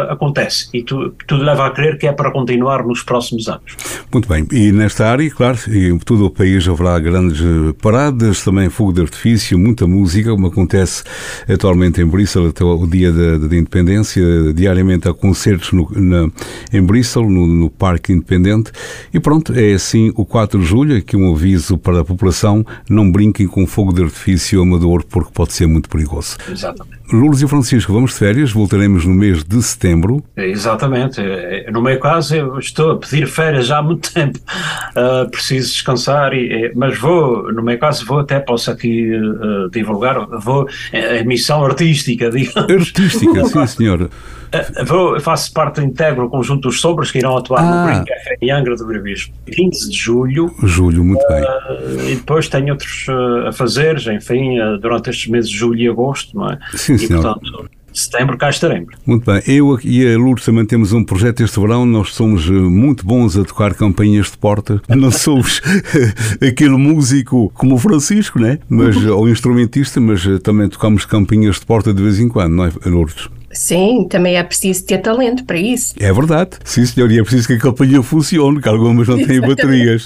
acontece, 0.09 0.67
e 0.73 0.83
tu, 0.83 1.13
tudo 1.25 1.43
leva 1.43 1.67
a 1.67 1.71
crer 1.71 1.97
que 1.97 2.05
é 2.05 2.11
para 2.11 2.31
continuar 2.31 2.85
nos 2.85 3.01
próximos 3.01 3.47
anos. 3.47 3.77
Muito 4.11 4.27
bem, 4.27 4.45
e 4.51 4.73
nesta 4.73 5.07
área, 5.07 5.29
claro, 5.31 5.57
em 5.67 5.97
todo 5.99 6.25
o 6.25 6.29
país 6.29 6.67
haverá 6.67 6.99
grandes 6.99 7.39
paradas, 7.81 8.43
também 8.43 8.69
fogo 8.69 8.91
de 8.91 9.01
artifício, 9.01 9.57
muita 9.57 9.87
música, 9.87 10.31
como 10.31 10.47
acontece 10.47 11.03
atualmente 11.47 12.01
em 12.01 12.05
Bristol 12.05 12.49
até 12.49 12.63
o 12.63 12.85
dia 12.85 13.11
da, 13.11 13.37
da 13.37 13.55
independência, 13.55 14.21
diariamente 14.53 15.07
há 15.07 15.13
concertos 15.13 15.71
no, 15.71 15.89
na, 15.95 16.29
em 16.73 16.81
Bristol, 16.81 17.29
no, 17.29 17.47
no 17.47 17.69
Parque 17.69 18.16
independente. 18.17 18.71
E 19.13 19.19
pronto, 19.19 19.53
é 19.53 19.73
assim 19.73 20.11
o 20.15 20.25
4 20.25 20.59
de 20.59 20.65
julho, 20.65 20.97
aqui 20.97 21.15
um 21.15 21.33
aviso 21.33 21.77
para 21.77 22.01
a 22.01 22.05
população, 22.05 22.65
não 22.89 23.11
brinquem 23.11 23.47
com 23.47 23.65
fogo 23.65 23.93
de 23.93 24.03
artifício 24.03 24.61
amador 24.61 25.03
porque 25.05 25.31
pode 25.33 25.53
ser 25.53 25.67
muito 25.67 25.89
perigoso. 25.89 26.37
Exatamente. 26.49 26.97
Lourdes 27.11 27.41
e 27.41 27.47
Francisco, 27.47 27.93
vamos 27.93 28.11
de 28.11 28.17
férias, 28.17 28.51
voltaremos 28.51 29.05
no 29.05 29.13
mês 29.13 29.41
de 29.41 29.61
setembro. 29.63 30.21
Exatamente, 30.35 31.21
é, 31.21 31.71
no 31.71 31.81
meu 31.81 31.97
caso 31.99 32.35
eu 32.35 32.59
estou 32.59 32.91
a 32.91 32.97
pedir 32.97 33.27
férias 33.27 33.67
já 33.67 33.77
há 33.77 33.81
muito 33.81 34.11
tempo, 34.13 34.39
uh, 34.39 35.29
preciso 35.29 35.71
descansar, 35.71 36.33
e, 36.33 36.71
mas 36.75 36.99
vou, 36.99 37.51
no 37.53 37.63
meu 37.63 37.77
caso 37.79 38.05
vou 38.05 38.19
até, 38.19 38.39
posso 38.39 38.69
aqui 38.69 39.09
uh, 39.15 39.69
divulgar, 39.71 40.27
vou, 40.39 40.67
é, 40.91 41.19
é 41.19 41.23
missão 41.23 41.63
artística, 41.63 42.29
digamos. 42.29 42.69
Artística, 42.69 43.45
sim 43.47 43.67
senhor. 43.67 44.09
Uh, 44.47 44.85
vou, 44.85 45.19
faço 45.19 45.51
parte 45.51 45.81
integro 45.81 46.23
do 46.23 46.29
conjunto 46.29 46.67
dos 46.67 46.79
Sobras 46.79 47.11
que 47.11 47.17
irão 47.17 47.37
atuar 47.37 47.61
ah. 47.61 47.63
no 47.63 47.87
Green 47.87 48.05
Café 48.05 48.37
em 48.41 48.51
Angra 48.51 48.75
do 48.75 48.85
Gravismo, 48.85 49.33
15 49.45 49.89
de 49.89 49.97
julho. 49.97 50.53
Julho, 50.63 51.03
muito 51.03 51.25
bem. 51.27 52.11
E 52.11 52.15
depois 52.15 52.47
tenho 52.47 52.71
outros 52.71 53.05
a 53.47 53.51
fazer, 53.51 53.97
enfim, 54.07 54.57
durante 54.81 55.09
estes 55.09 55.27
meses 55.27 55.49
de 55.49 55.57
julho 55.57 55.79
e 55.79 55.87
agosto, 55.87 56.35
não 56.35 56.49
é? 56.49 56.59
Sim, 56.73 56.93
e, 56.93 56.99
senhor. 56.99 57.21
Portanto, 57.21 57.69
setembro 57.99 58.37
cá 58.37 58.49
estaremos. 58.49 58.93
Muito 59.05 59.25
bem. 59.25 59.41
Eu 59.47 59.79
e 59.83 60.13
a 60.13 60.17
Lourdes 60.17 60.45
também 60.45 60.65
temos 60.65 60.93
um 60.93 61.03
projeto 61.03 61.41
este 61.41 61.59
verão. 61.59 61.85
Nós 61.85 62.13
somos 62.13 62.47
eh, 62.47 62.51
muito 62.51 63.05
bons 63.05 63.37
a 63.37 63.43
tocar 63.43 63.73
campainhas 63.73 64.31
de 64.31 64.37
porta. 64.37 64.81
Não 64.89 65.11
somos 65.11 65.61
aquele 66.41 66.77
músico 66.77 67.51
como 67.53 67.75
o 67.75 67.77
Francisco, 67.77 68.39
né? 68.39 68.59
Mas, 68.69 68.95
ou 69.05 69.27
instrumentista, 69.27 69.99
mas 69.99 70.25
eh, 70.25 70.37
também 70.37 70.69
tocamos 70.69 71.05
campainhas 71.05 71.59
de 71.59 71.65
porta 71.65 71.93
de 71.93 72.01
vez 72.01 72.19
em 72.19 72.29
quando, 72.29 72.53
não 72.53 72.65
é, 72.65 72.71
Lourdes? 72.85 73.29
Sim, 73.57 74.07
também 74.07 74.35
é 74.35 74.43
preciso 74.43 74.85
ter 74.85 74.99
talento 74.99 75.43
para 75.43 75.57
isso. 75.57 75.95
É 75.99 76.13
verdade. 76.13 76.51
Sim, 76.63 76.85
senhor, 76.85 77.11
e 77.11 77.17
é 77.17 77.23
preciso 77.23 77.47
que 77.47 77.53
a 77.53 77.57
campanha 77.57 78.03
funcione, 78.03 78.61
que 78.61 78.69
algumas 78.69 79.07
não 79.07 79.17
têm 79.17 79.41
baterias. 79.41 80.03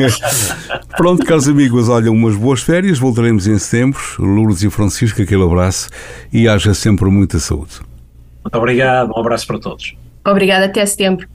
Pronto, 0.96 1.26
caros 1.26 1.46
amigos, 1.46 1.90
olha, 1.90 2.10
umas 2.10 2.34
boas 2.34 2.62
férias, 2.62 2.98
voltaremos 2.98 3.46
em 3.46 3.58
setembro. 3.58 4.00
Lourdes 4.18 4.62
e 4.62 4.70
Francisco, 4.70 5.20
aquele 5.20 5.42
abraço 5.42 5.90
e 6.32 6.48
haja 6.48 6.72
sempre 6.72 7.04
muita 7.10 7.38
saúde. 7.38 7.80
Muito 8.42 8.56
obrigado, 8.56 9.12
um 9.14 9.20
abraço 9.20 9.46
para 9.46 9.58
todos. 9.58 9.94
Obrigada, 10.24 10.64
até 10.64 10.86
setembro. 10.86 11.28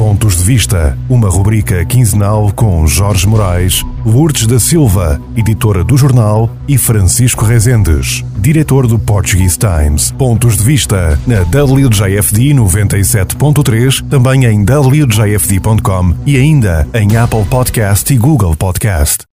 Pontos 0.00 0.38
de 0.38 0.44
Vista, 0.44 0.98
uma 1.10 1.28
rubrica 1.28 1.84
quinzenal 1.84 2.50
com 2.54 2.86
Jorge 2.86 3.26
Moraes, 3.26 3.84
Lourdes 4.02 4.46
da 4.46 4.58
Silva, 4.58 5.20
editora 5.36 5.84
do 5.84 5.94
jornal, 5.94 6.48
e 6.66 6.78
Francisco 6.78 7.44
Rezendes, 7.44 8.24
diretor 8.38 8.86
do 8.86 8.98
Portuguese 8.98 9.58
Times. 9.58 10.10
Pontos 10.12 10.56
de 10.56 10.64
Vista 10.64 11.20
na 11.26 11.42
WJFD 11.42 12.54
97.3, 12.54 14.02
também 14.08 14.46
em 14.46 14.62
WJFD.com 14.62 16.14
e 16.24 16.34
ainda 16.34 16.88
em 16.94 17.18
Apple 17.18 17.44
Podcast 17.44 18.10
e 18.10 18.16
Google 18.16 18.56
Podcast. 18.56 19.28